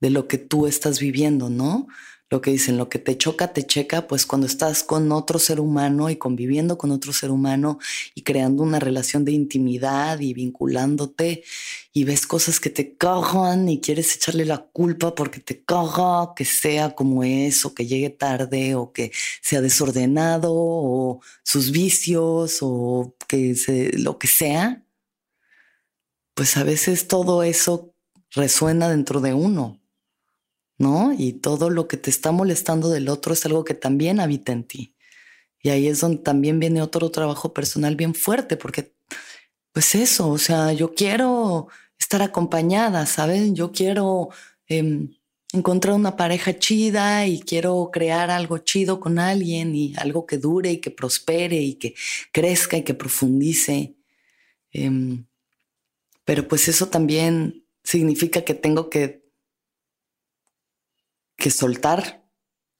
de 0.02 0.10
lo 0.10 0.28
que 0.28 0.38
tú 0.38 0.68
estás 0.68 1.00
viviendo, 1.00 1.50
¿no? 1.50 1.88
Lo 2.30 2.42
que 2.42 2.52
dicen, 2.52 2.78
lo 2.78 2.90
que 2.90 3.00
te 3.00 3.18
choca, 3.18 3.54
te 3.54 3.66
checa, 3.66 4.08
pues 4.08 4.26
cuando 4.26 4.48
estás 4.48 4.84
con 4.84 5.12
otro 5.14 5.40
ser 5.40 5.62
humano 5.62 6.10
y 6.10 6.18
conviviendo 6.18 6.78
con 6.78 6.92
otro 6.92 7.14
ser 7.14 7.32
humano 7.32 7.80
y 8.16 8.24
creando 8.24 8.64
una 8.64 8.80
relación 8.80 9.24
de 9.24 9.32
intimidad 9.32 10.20
y 10.20 10.34
vinculándote 10.34 11.44
y 11.94 12.04
ves 12.04 12.28
cosas 12.28 12.60
que 12.60 12.70
te 12.70 12.98
cojan 12.98 13.70
y 13.70 13.80
quieres 13.80 14.14
echarle 14.16 14.44
la 14.44 14.58
culpa 14.58 15.16
porque 15.16 15.40
te 15.40 15.64
coja, 15.64 16.34
que 16.36 16.44
sea 16.44 16.96
como 16.96 17.24
es 17.24 17.64
o 17.66 17.74
que 17.74 17.88
llegue 17.88 18.10
tarde 18.10 18.76
o 18.76 18.92
que 18.92 19.12
sea 19.42 19.62
desordenado 19.62 20.52
o 20.54 21.22
sus 21.44 21.72
vicios 21.72 22.58
o 22.62 23.16
que 23.28 23.56
lo 23.98 24.20
que 24.20 24.28
sea, 24.28 24.84
pues 26.34 26.58
a 26.58 26.64
veces 26.64 27.08
todo 27.08 27.42
eso 27.44 27.94
resuena 28.32 28.90
dentro 28.90 29.22
de 29.22 29.34
uno 29.34 29.80
¿no? 30.78 31.14
Y 31.18 31.34
todo 31.34 31.70
lo 31.70 31.88
que 31.88 31.98
te 31.98 32.10
está 32.10 32.32
molestando 32.32 32.90
del 32.90 33.10
otro 33.10 33.34
es 33.34 33.46
algo 33.46 33.64
que 33.64 33.74
también 33.74 34.20
habita 34.20 34.52
en 34.52 34.64
ti. 34.64 34.96
Y 35.62 35.70
ahí 35.70 35.88
es 35.88 36.00
donde 36.02 36.20
también 36.24 36.60
viene 36.60 36.82
otro 36.82 37.10
trabajo 37.12 37.54
personal 37.54 37.96
bien 37.96 38.14
fuerte, 38.16 38.58
porque 38.58 38.94
pues 39.72 39.96
eso, 39.96 40.30
o 40.30 40.38
sea, 40.38 40.74
yo 40.74 40.94
quiero 40.94 41.68
estar 42.00 42.22
acompañada, 42.22 43.06
¿saben? 43.06 43.56
Yo 43.56 43.72
quiero 43.72 44.30
eh, 44.68 45.08
encontrar 45.54 45.96
una 45.96 46.16
pareja 46.16 46.58
chida 46.58 47.28
y 47.28 47.40
quiero 47.42 47.90
crear 47.92 48.30
algo 48.32 48.60
chido 48.60 49.00
con 49.00 49.20
alguien 49.20 49.76
y 49.76 49.94
algo 49.98 50.26
que 50.26 50.38
dure 50.38 50.72
y 50.72 50.78
que 50.78 50.92
prospere 50.92 51.58
y 51.58 51.76
que 51.76 51.96
crezca 52.32 52.78
y 52.78 52.84
que 52.84 52.94
profundice. 52.94 53.96
Eh, 54.74 55.24
pero 56.26 56.48
pues 56.48 56.68
eso 56.68 56.88
también 56.88 57.66
significa 57.84 58.42
que 58.42 58.54
tengo 58.54 58.90
que 58.90 59.27
que 61.38 61.52
soltar, 61.52 62.28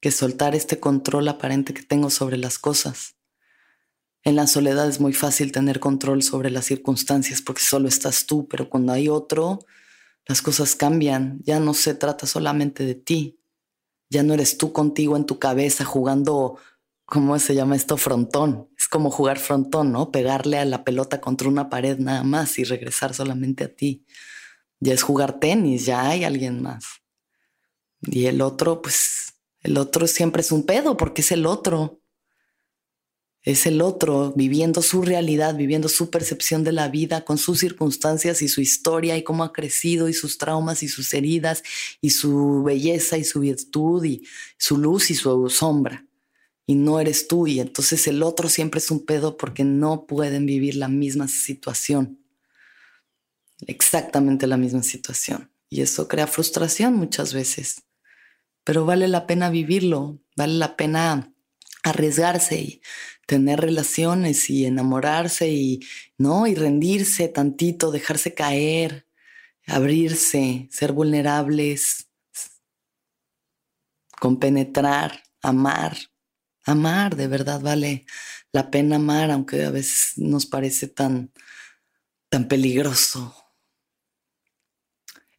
que 0.00 0.10
soltar 0.10 0.54
este 0.54 0.78
control 0.78 1.28
aparente 1.28 1.72
que 1.72 1.82
tengo 1.82 2.10
sobre 2.10 2.36
las 2.36 2.58
cosas. 2.58 3.16
En 4.24 4.36
la 4.36 4.46
soledad 4.46 4.88
es 4.88 5.00
muy 5.00 5.12
fácil 5.12 5.52
tener 5.52 5.80
control 5.80 6.22
sobre 6.22 6.50
las 6.50 6.66
circunstancias 6.66 7.40
porque 7.40 7.62
solo 7.62 7.88
estás 7.88 8.26
tú, 8.26 8.46
pero 8.48 8.68
cuando 8.68 8.92
hay 8.92 9.08
otro, 9.08 9.60
las 10.26 10.42
cosas 10.42 10.74
cambian. 10.74 11.40
Ya 11.44 11.60
no 11.60 11.72
se 11.72 11.94
trata 11.94 12.26
solamente 12.26 12.84
de 12.84 12.94
ti. 12.94 13.40
Ya 14.10 14.22
no 14.22 14.34
eres 14.34 14.58
tú 14.58 14.72
contigo 14.72 15.16
en 15.16 15.24
tu 15.24 15.38
cabeza 15.38 15.84
jugando, 15.84 16.58
¿cómo 17.06 17.38
se 17.38 17.54
llama 17.54 17.76
esto? 17.76 17.96
Frontón. 17.96 18.68
Es 18.76 18.88
como 18.88 19.10
jugar 19.10 19.38
frontón, 19.38 19.92
¿no? 19.92 20.10
Pegarle 20.10 20.58
a 20.58 20.64
la 20.64 20.84
pelota 20.84 21.20
contra 21.20 21.48
una 21.48 21.70
pared 21.70 21.98
nada 21.98 22.24
más 22.24 22.58
y 22.58 22.64
regresar 22.64 23.14
solamente 23.14 23.64
a 23.64 23.74
ti. 23.74 24.04
Ya 24.80 24.94
es 24.94 25.02
jugar 25.02 25.40
tenis, 25.40 25.86
ya 25.86 26.08
hay 26.08 26.24
alguien 26.24 26.62
más. 26.62 27.02
Y 28.02 28.26
el 28.26 28.40
otro, 28.40 28.80
pues, 28.82 29.34
el 29.60 29.76
otro 29.76 30.06
siempre 30.06 30.42
es 30.42 30.52
un 30.52 30.64
pedo 30.64 30.96
porque 30.96 31.22
es 31.22 31.32
el 31.32 31.46
otro. 31.46 32.00
Es 33.42 33.66
el 33.66 33.80
otro 33.80 34.32
viviendo 34.36 34.82
su 34.82 35.02
realidad, 35.02 35.56
viviendo 35.56 35.88
su 35.88 36.10
percepción 36.10 36.64
de 36.64 36.72
la 36.72 36.88
vida 36.88 37.24
con 37.24 37.38
sus 37.38 37.60
circunstancias 37.60 38.42
y 38.42 38.48
su 38.48 38.60
historia 38.60 39.16
y 39.16 39.22
cómo 39.22 39.44
ha 39.44 39.52
crecido 39.52 40.08
y 40.08 40.12
sus 40.12 40.38
traumas 40.38 40.82
y 40.82 40.88
sus 40.88 41.14
heridas 41.14 41.62
y 42.00 42.10
su 42.10 42.62
belleza 42.62 43.16
y 43.16 43.24
su 43.24 43.40
virtud 43.40 44.04
y 44.04 44.26
su 44.58 44.76
luz 44.76 45.10
y 45.10 45.14
su 45.14 45.48
sombra. 45.48 46.04
Y 46.66 46.74
no 46.74 47.00
eres 47.00 47.26
tú 47.28 47.46
y 47.46 47.60
entonces 47.60 48.06
el 48.08 48.22
otro 48.22 48.48
siempre 48.50 48.78
es 48.78 48.90
un 48.90 49.06
pedo 49.06 49.36
porque 49.38 49.64
no 49.64 50.06
pueden 50.06 50.44
vivir 50.44 50.74
la 50.74 50.88
misma 50.88 51.28
situación. 51.28 52.18
Exactamente 53.66 54.46
la 54.46 54.58
misma 54.58 54.82
situación. 54.82 55.50
Y 55.70 55.80
eso 55.80 56.06
crea 56.06 56.26
frustración 56.26 56.94
muchas 56.94 57.32
veces 57.32 57.87
pero 58.64 58.84
vale 58.84 59.08
la 59.08 59.26
pena 59.26 59.50
vivirlo, 59.50 60.20
vale 60.36 60.54
la 60.54 60.76
pena 60.76 61.32
arriesgarse 61.82 62.60
y 62.60 62.82
tener 63.26 63.60
relaciones 63.60 64.48
y 64.50 64.64
enamorarse 64.64 65.50
y 65.50 65.80
no 66.16 66.46
y 66.46 66.54
rendirse 66.54 67.28
tantito, 67.28 67.90
dejarse 67.90 68.34
caer, 68.34 69.06
abrirse, 69.66 70.66
ser 70.70 70.92
vulnerables, 70.92 72.08
compenetrar, 74.18 75.22
amar. 75.42 75.96
Amar, 76.64 77.16
de 77.16 77.28
verdad 77.28 77.60
vale 77.60 78.04
la 78.52 78.70
pena 78.70 78.96
amar, 78.96 79.30
aunque 79.30 79.64
a 79.64 79.70
veces 79.70 80.18
nos 80.18 80.46
parece 80.46 80.86
tan, 80.88 81.32
tan 82.28 82.48
peligroso. 82.48 83.34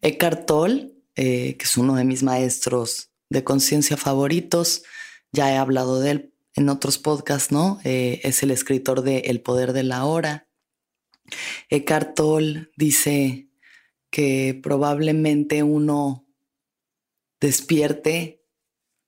Eckhart 0.01 0.45
Tolle, 0.45 0.93
eh, 1.15 1.55
que 1.57 1.65
es 1.65 1.77
uno 1.77 1.95
de 1.95 2.03
mis 2.03 2.23
maestros 2.23 3.08
de 3.29 3.43
conciencia 3.43 3.97
favoritos, 3.97 4.83
ya 5.31 5.51
he 5.51 5.57
hablado 5.57 5.99
de 5.99 6.11
él 6.11 6.33
en 6.55 6.69
otros 6.69 6.97
podcasts, 6.97 7.51
¿no? 7.51 7.79
Eh, 7.83 8.21
es 8.23 8.43
el 8.43 8.51
escritor 8.51 9.01
de 9.01 9.19
El 9.19 9.41
poder 9.41 9.73
de 9.73 9.83
la 9.83 10.05
hora. 10.05 10.47
Eckhart 11.69 12.15
Tolle 12.15 12.69
dice 12.75 13.49
que 14.09 14.59
probablemente 14.61 15.63
uno 15.63 16.27
despierte 17.39 18.43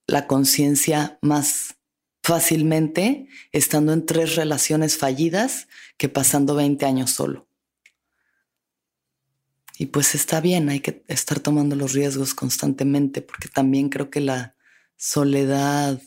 la 0.07 0.27
conciencia 0.27 1.17
más 1.21 1.77
fácilmente 2.23 3.27
estando 3.51 3.93
en 3.93 4.05
tres 4.05 4.35
relaciones 4.35 4.97
fallidas 4.97 5.67
que 5.97 6.09
pasando 6.09 6.55
20 6.55 6.85
años 6.85 7.11
solo. 7.11 7.50
Y 9.81 9.87
pues 9.87 10.13
está 10.13 10.41
bien, 10.41 10.69
hay 10.69 10.79
que 10.79 11.03
estar 11.07 11.39
tomando 11.39 11.75
los 11.75 11.93
riesgos 11.93 12.35
constantemente, 12.35 13.23
porque 13.23 13.47
también 13.47 13.89
creo 13.89 14.11
que 14.11 14.21
la 14.21 14.55
soledad 14.95 15.99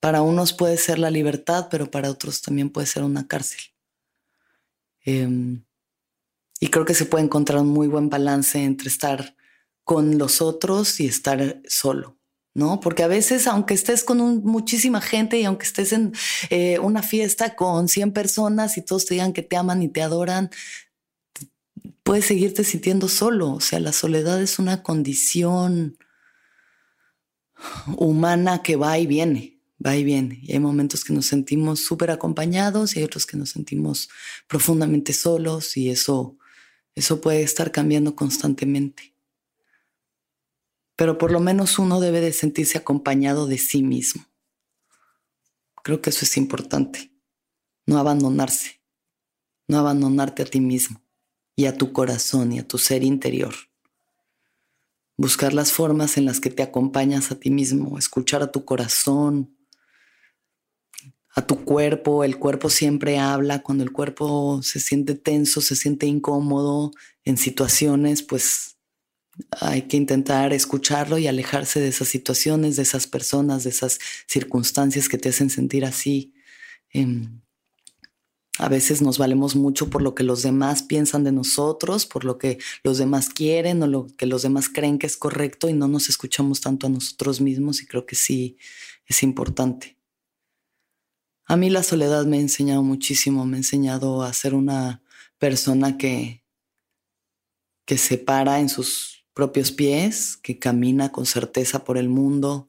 para 0.00 0.22
unos 0.22 0.54
puede 0.54 0.78
ser 0.78 0.98
la 0.98 1.10
libertad, 1.10 1.68
pero 1.70 1.90
para 1.90 2.10
otros 2.10 2.40
también 2.40 2.70
puede 2.70 2.86
ser 2.86 3.02
una 3.02 3.28
cárcel. 3.28 3.60
Em, 5.04 5.62
y 6.60 6.68
creo 6.68 6.86
que 6.86 6.94
se 6.94 7.04
puede 7.04 7.24
encontrar 7.24 7.60
un 7.60 7.68
muy 7.68 7.88
buen 7.88 8.08
balance 8.08 8.58
entre 8.64 8.88
estar 8.88 9.36
con 9.84 10.16
los 10.16 10.40
otros 10.40 10.98
y 10.98 11.06
estar 11.06 11.60
solo, 11.68 12.16
¿no? 12.54 12.80
Porque 12.80 13.02
a 13.02 13.06
veces, 13.06 13.46
aunque 13.46 13.74
estés 13.74 14.02
con 14.02 14.42
muchísima 14.44 15.02
gente 15.02 15.38
y 15.38 15.44
aunque 15.44 15.66
estés 15.66 15.92
en 15.92 16.14
eh, 16.48 16.78
una 16.78 17.02
fiesta 17.02 17.54
con 17.54 17.86
100 17.86 18.14
personas 18.14 18.78
y 18.78 18.82
todos 18.82 19.04
te 19.04 19.12
digan 19.12 19.34
que 19.34 19.42
te 19.42 19.58
aman 19.58 19.82
y 19.82 19.90
te 19.90 20.00
adoran, 20.00 20.48
puedes 22.10 22.26
seguirte 22.26 22.64
sintiendo 22.64 23.06
solo. 23.06 23.52
O 23.52 23.60
sea, 23.60 23.78
la 23.78 23.92
soledad 23.92 24.42
es 24.42 24.58
una 24.58 24.82
condición 24.82 25.96
humana 27.96 28.64
que 28.64 28.74
va 28.74 28.98
y 28.98 29.06
viene 29.06 29.60
va 29.86 29.94
y 29.94 30.02
viene. 30.02 30.40
Y 30.42 30.52
hay 30.52 30.58
momentos 30.58 31.04
que 31.04 31.12
nos 31.12 31.26
sentimos 31.26 31.78
súper 31.78 32.10
acompañados 32.10 32.96
y 32.96 32.98
hay 32.98 33.04
otros 33.04 33.26
que 33.26 33.36
nos 33.36 33.50
sentimos 33.50 34.08
profundamente 34.48 35.12
solos 35.12 35.76
y 35.76 35.88
eso, 35.88 36.36
eso 36.96 37.20
puede 37.20 37.42
estar 37.42 37.70
cambiando 37.70 38.16
constantemente. 38.16 39.14
Pero 40.96 41.16
por 41.16 41.30
lo 41.30 41.38
menos 41.38 41.78
uno 41.78 42.00
debe 42.00 42.20
de 42.20 42.32
sentirse 42.32 42.76
acompañado 42.76 43.46
de 43.46 43.56
sí 43.56 43.84
mismo. 43.84 44.26
Creo 45.84 46.02
que 46.02 46.10
eso 46.10 46.24
es 46.24 46.36
importante. 46.36 47.12
No 47.86 47.98
abandonarse. 47.98 48.82
No 49.68 49.78
abandonarte 49.78 50.42
a 50.42 50.46
ti 50.46 50.60
mismo 50.60 51.00
y 51.60 51.66
a 51.66 51.76
tu 51.76 51.92
corazón 51.92 52.52
y 52.52 52.58
a 52.58 52.66
tu 52.66 52.78
ser 52.78 53.02
interior 53.02 53.54
buscar 55.20 55.52
las 55.52 55.70
formas 55.70 56.16
en 56.16 56.24
las 56.24 56.40
que 56.40 56.48
te 56.48 56.62
acompañas 56.62 57.30
a 57.30 57.38
ti 57.38 57.50
mismo, 57.50 57.98
escuchar 57.98 58.42
a 58.42 58.50
tu 58.50 58.64
corazón, 58.64 59.54
a 61.34 61.46
tu 61.46 61.62
cuerpo. 61.66 62.24
El 62.24 62.38
cuerpo 62.38 62.70
siempre 62.70 63.18
habla. 63.18 63.62
Cuando 63.62 63.84
el 63.84 63.92
cuerpo 63.92 64.62
se 64.62 64.80
siente 64.80 65.14
tenso, 65.14 65.60
se 65.60 65.76
siente 65.76 66.06
incómodo 66.06 66.92
en 67.22 67.36
situaciones, 67.36 68.22
pues 68.22 68.78
hay 69.60 69.82
que 69.82 69.98
intentar 69.98 70.54
escucharlo 70.54 71.18
y 71.18 71.26
alejarse 71.26 71.80
de 71.80 71.88
esas 71.88 72.08
situaciones, 72.08 72.76
de 72.76 72.82
esas 72.82 73.06
personas, 73.06 73.64
de 73.64 73.70
esas 73.70 73.98
circunstancias 74.26 75.10
que 75.10 75.18
te 75.18 75.28
hacen 75.28 75.50
sentir 75.50 75.84
así. 75.84 76.32
Em, 76.94 77.42
a 78.60 78.68
veces 78.68 79.00
nos 79.00 79.16
valemos 79.16 79.56
mucho 79.56 79.88
por 79.88 80.02
lo 80.02 80.14
que 80.14 80.22
los 80.22 80.42
demás 80.42 80.82
piensan 80.82 81.24
de 81.24 81.32
nosotros, 81.32 82.04
por 82.04 82.26
lo 82.26 82.36
que 82.36 82.58
los 82.84 82.98
demás 82.98 83.30
quieren 83.30 83.82
o 83.82 83.86
lo 83.86 84.06
que 84.18 84.26
los 84.26 84.42
demás 84.42 84.68
creen 84.68 84.98
que 84.98 85.06
es 85.06 85.16
correcto 85.16 85.70
y 85.70 85.72
no 85.72 85.88
nos 85.88 86.10
escuchamos 86.10 86.60
tanto 86.60 86.86
a 86.86 86.90
nosotros 86.90 87.40
mismos 87.40 87.80
y 87.80 87.86
creo 87.86 88.04
que 88.04 88.16
sí 88.16 88.58
es 89.06 89.22
importante. 89.22 89.96
A 91.46 91.56
mí 91.56 91.70
la 91.70 91.82
soledad 91.82 92.26
me 92.26 92.36
ha 92.36 92.40
enseñado 92.40 92.82
muchísimo, 92.82 93.46
me 93.46 93.56
ha 93.56 93.60
enseñado 93.60 94.22
a 94.22 94.32
ser 94.34 94.54
una 94.54 95.02
persona 95.38 95.96
que, 95.96 96.44
que 97.86 97.96
se 97.96 98.18
para 98.18 98.60
en 98.60 98.68
sus 98.68 99.24
propios 99.32 99.72
pies, 99.72 100.36
que 100.36 100.58
camina 100.58 101.12
con 101.12 101.24
certeza 101.24 101.82
por 101.82 101.96
el 101.96 102.10
mundo, 102.10 102.68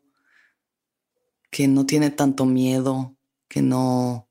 que 1.50 1.68
no 1.68 1.86
tiene 1.86 2.12
tanto 2.12 2.46
miedo, 2.46 3.18
que 3.50 3.62
no, 3.62 4.31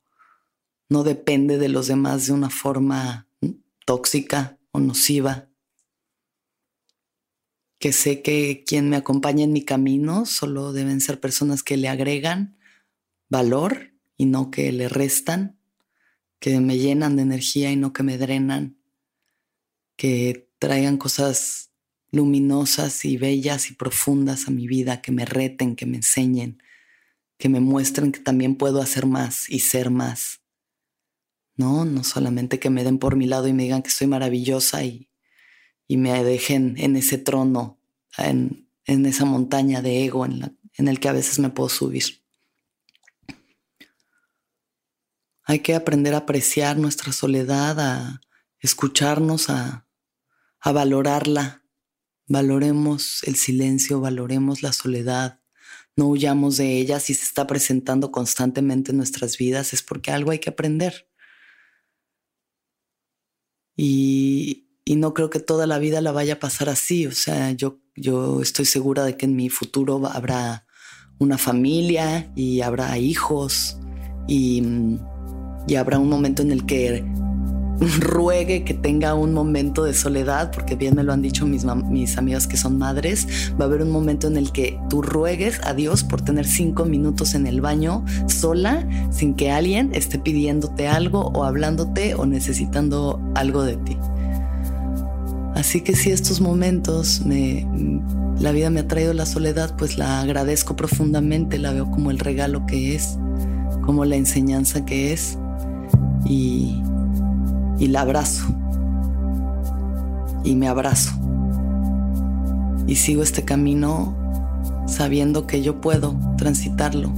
no 0.91 1.05
depende 1.05 1.57
de 1.57 1.71
los 1.71 1.87
demás 1.87 2.27
de 2.27 2.35
una 2.35 2.51
forma 2.51 3.29
tóxica 3.87 4.59
o 4.73 4.81
nociva, 4.81 5.49
que 7.79 7.93
sé 7.93 8.21
que 8.21 8.63
quien 8.67 8.91
me 8.91 8.97
acompaña 8.97 9.45
en 9.45 9.53
mi 9.53 9.65
camino 9.65 10.27
solo 10.27 10.75
deben 10.75 11.01
ser 11.01 11.19
personas 11.19 11.63
que 11.63 11.79
le 11.79 11.89
agregan 11.89 12.59
valor 13.31 13.95
y 14.19 14.27
no 14.27 14.51
que 14.51 14.71
le 14.73 14.89
restan, 14.89 15.59
que 16.41 16.61
me 16.61 16.77
llenan 16.77 17.17
de 17.17 17.23
energía 17.23 17.73
y 17.73 17.77
no 17.77 17.95
que 17.95 18.03
me 18.03 18.19
drenan, 18.19 18.77
que 19.97 20.51
traigan 20.59 20.99
cosas 20.99 21.71
luminosas 22.11 23.05
y 23.05 23.17
bellas 23.17 23.71
y 23.71 23.75
profundas 23.75 24.49
a 24.49 24.51
mi 24.51 24.67
vida, 24.67 25.01
que 25.01 25.13
me 25.13 25.25
reten, 25.25 25.77
que 25.77 25.87
me 25.87 25.99
enseñen, 25.99 26.63
que 27.39 27.49
me 27.49 27.61
muestren 27.61 28.13
que 28.13 28.21
también 28.21 28.57
puedo 28.57 28.83
hacer 28.83 29.07
más 29.07 29.49
y 29.49 29.61
ser 29.61 29.91
más. 29.91 30.41
No, 31.61 31.85
no 31.85 32.05
solamente 32.05 32.59
que 32.59 32.71
me 32.71 32.85
den 32.85 32.99
por 32.99 33.17
mi 33.17 33.27
lado 33.27 33.47
y 33.47 33.53
me 33.53 33.65
digan 33.65 33.83
que 33.83 33.91
soy 33.91 34.07
maravillosa 34.07 34.83
y, 34.83 35.11
y 35.87 35.99
me 35.99 36.25
dejen 36.25 36.77
en 36.79 36.97
ese 36.97 37.19
trono, 37.19 37.79
en, 38.17 38.67
en 38.87 39.05
esa 39.05 39.27
montaña 39.27 39.83
de 39.83 40.07
ego 40.07 40.25
en, 40.25 40.41
la, 40.41 40.55
en 40.79 40.89
el 40.89 40.99
que 41.01 41.11
a 41.11 41.13
veces 41.13 41.39
me 41.39 41.51
puedo 41.51 41.69
subir. 41.69 42.25
Hay 45.45 45.59
que 45.59 45.75
aprender 45.75 46.15
a 46.15 46.19
apreciar 46.25 46.79
nuestra 46.79 47.13
soledad, 47.13 47.79
a 47.79 48.23
escucharnos, 48.61 49.51
a, 49.51 49.87
valorarla. 50.65 51.63
Valoremos 52.27 53.23
el 53.25 53.37
silencio, 53.37 54.01
valoremos 54.01 54.63
la 54.63 54.73
soledad. 54.73 55.41
No 55.95 56.07
huyamos 56.07 56.57
de 56.57 56.79
ella. 56.79 57.01
Si 57.01 57.13
se 57.13 57.25
está 57.25 57.47
presentando 57.47 58.11
constantemente 58.11 58.93
en 58.93 58.97
nuestras 58.97 59.37
vidas 59.37 59.75
es 59.75 59.83
porque 59.83 60.11
algo 60.11 60.31
hay 60.31 60.39
que 60.39 60.49
aprender. 60.49 61.10
Y, 63.83 64.67
no 64.97 65.15
creo 65.15 65.31
que 65.31 65.39
toda 65.39 65.69
la 65.69 65.79
vida 65.79 66.01
la 66.01 66.11
vaya 66.11 66.35
a 66.35 66.39
pasar 66.41 66.69
así. 66.69 67.07
O 67.07 67.13
sea, 67.13 67.53
yo, 67.53 67.79
yo 67.95 68.43
estoy 68.43 68.65
segura 68.65 69.05
de 69.05 69.17
que 69.17 69.27
en 69.27 69.37
mi 69.37 69.49
futuro 69.49 70.05
habrá 70.05 70.67
una 71.19 71.39
familia 71.39 72.33
y 72.35 72.61
habrá 72.63 72.99
hijos 72.99 73.79
y 74.27 74.99
y 75.67 75.77
habrá 75.77 75.99
un 75.99 76.09
momento 76.09 76.43
en 76.43 76.51
el 76.51 76.67
que 76.67 77.05
ruegue 77.81 78.65
que 78.65 78.75
tenga 78.75 79.15
un 79.15 79.33
momento 79.33 79.85
de 79.85 79.95
soledad, 79.95 80.51
porque 80.53 80.77
bien 80.77 80.95
me 80.95 81.03
lo 81.03 81.13
han 81.13 81.23
dicho 81.23 81.47
mis, 81.47 81.65
mis 81.65 82.19
amigas 82.19 82.47
que 82.47 82.57
son 82.57 82.79
madres, 82.79 83.27
va 83.59 83.65
a 83.65 83.69
haber 83.69 83.83
un 83.83 83.91
momento 83.91 84.27
en 84.27 84.37
el 84.37 84.53
que 84.53 84.79
tú 84.89 85.03
ruegues 85.03 85.61
a 85.65 85.75
Dios 85.75 86.05
por 86.05 86.23
tener 86.23 86.47
cinco 86.47 86.85
minutos 86.85 87.35
en 87.35 87.47
el 87.47 87.61
baño 87.61 88.05
sola, 88.27 88.87
sin 89.11 89.35
que 89.35 89.51
alguien 89.51 89.91
esté 89.95 90.19
pidiéndote 90.19 90.89
algo 90.89 91.31
o 91.35 91.45
hablándote 91.45 92.15
o 92.15 92.27
necesitando 92.27 93.21
algo 93.35 93.63
de 93.63 93.77
ti. 93.77 93.97
Así 95.55 95.81
que 95.81 95.95
si 95.95 96.11
estos 96.11 96.41
momentos 96.41 97.23
me, 97.25 97.67
la 98.41 98.53
vida 98.53 98.71
me 98.71 98.81
ha 98.81 98.89
traído 98.89 99.13
la 99.13 99.27
soledad, 99.27 99.75
pues 99.77 99.99
la 99.99 100.21
agradezco 100.21 100.77
profundamente, 100.77 101.59
la 101.59 101.73
veo 101.73 101.91
como 101.91 102.11
el 102.11 102.19
regalo 102.19 102.65
que 102.67 102.95
es, 102.95 103.19
como 103.83 104.05
la 104.05 104.17
enseñanza 104.17 104.85
que 104.85 105.13
es 105.13 105.39
y, 106.25 106.83
la 107.89 108.03
abrazo. 108.03 108.47
Y 110.45 110.55
me 110.55 110.69
abrazo. 110.69 111.13
Y 112.87 112.97
sigo 112.97 113.23
este 113.23 113.45
camino 113.45 114.15
sabiendo 114.87 115.47
que 115.47 115.63
yo 115.63 115.81
puedo 115.81 116.17
transitarlo 116.37 117.13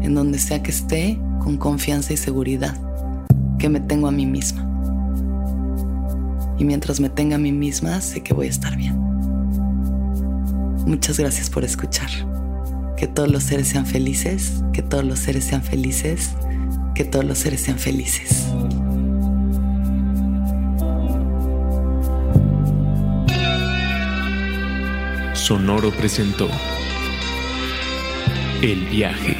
en 0.00 0.14
donde 0.14 0.38
sea 0.38 0.62
que 0.62 0.70
esté 0.70 1.18
con 1.40 1.56
confianza 1.56 2.12
y 2.12 2.16
seguridad, 2.16 2.76
que 3.58 3.68
me 3.68 3.80
tengo 3.80 4.08
a 4.08 4.10
mí 4.10 4.26
misma. 4.26 4.64
Y 6.58 6.64
mientras 6.64 6.98
me 6.98 7.08
tenga 7.08 7.36
a 7.36 7.38
mí 7.38 7.52
misma, 7.52 8.00
sé 8.00 8.22
que 8.22 8.34
voy 8.34 8.46
a 8.46 8.50
estar 8.50 8.76
bien. 8.76 8.96
Muchas 10.86 11.18
gracias 11.18 11.50
por 11.50 11.64
escuchar. 11.64 12.08
Que 12.96 13.06
todos 13.06 13.30
los 13.30 13.44
seres 13.44 13.68
sean 13.68 13.86
felices, 13.86 14.64
que 14.72 14.82
todos 14.82 15.04
los 15.04 15.18
seres 15.20 15.44
sean 15.44 15.62
felices, 15.62 16.30
que 16.94 17.04
todos 17.04 17.24
los 17.24 17.38
seres 17.38 17.60
sean 17.60 17.78
felices. 17.78 18.46
Sonoro 25.48 25.90
presentó 25.90 26.46
El 28.60 28.84
viaje 28.84 29.34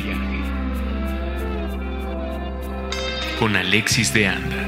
con 3.38 3.54
Alexis 3.54 4.14
de 4.14 4.28
Anda. 4.28 4.67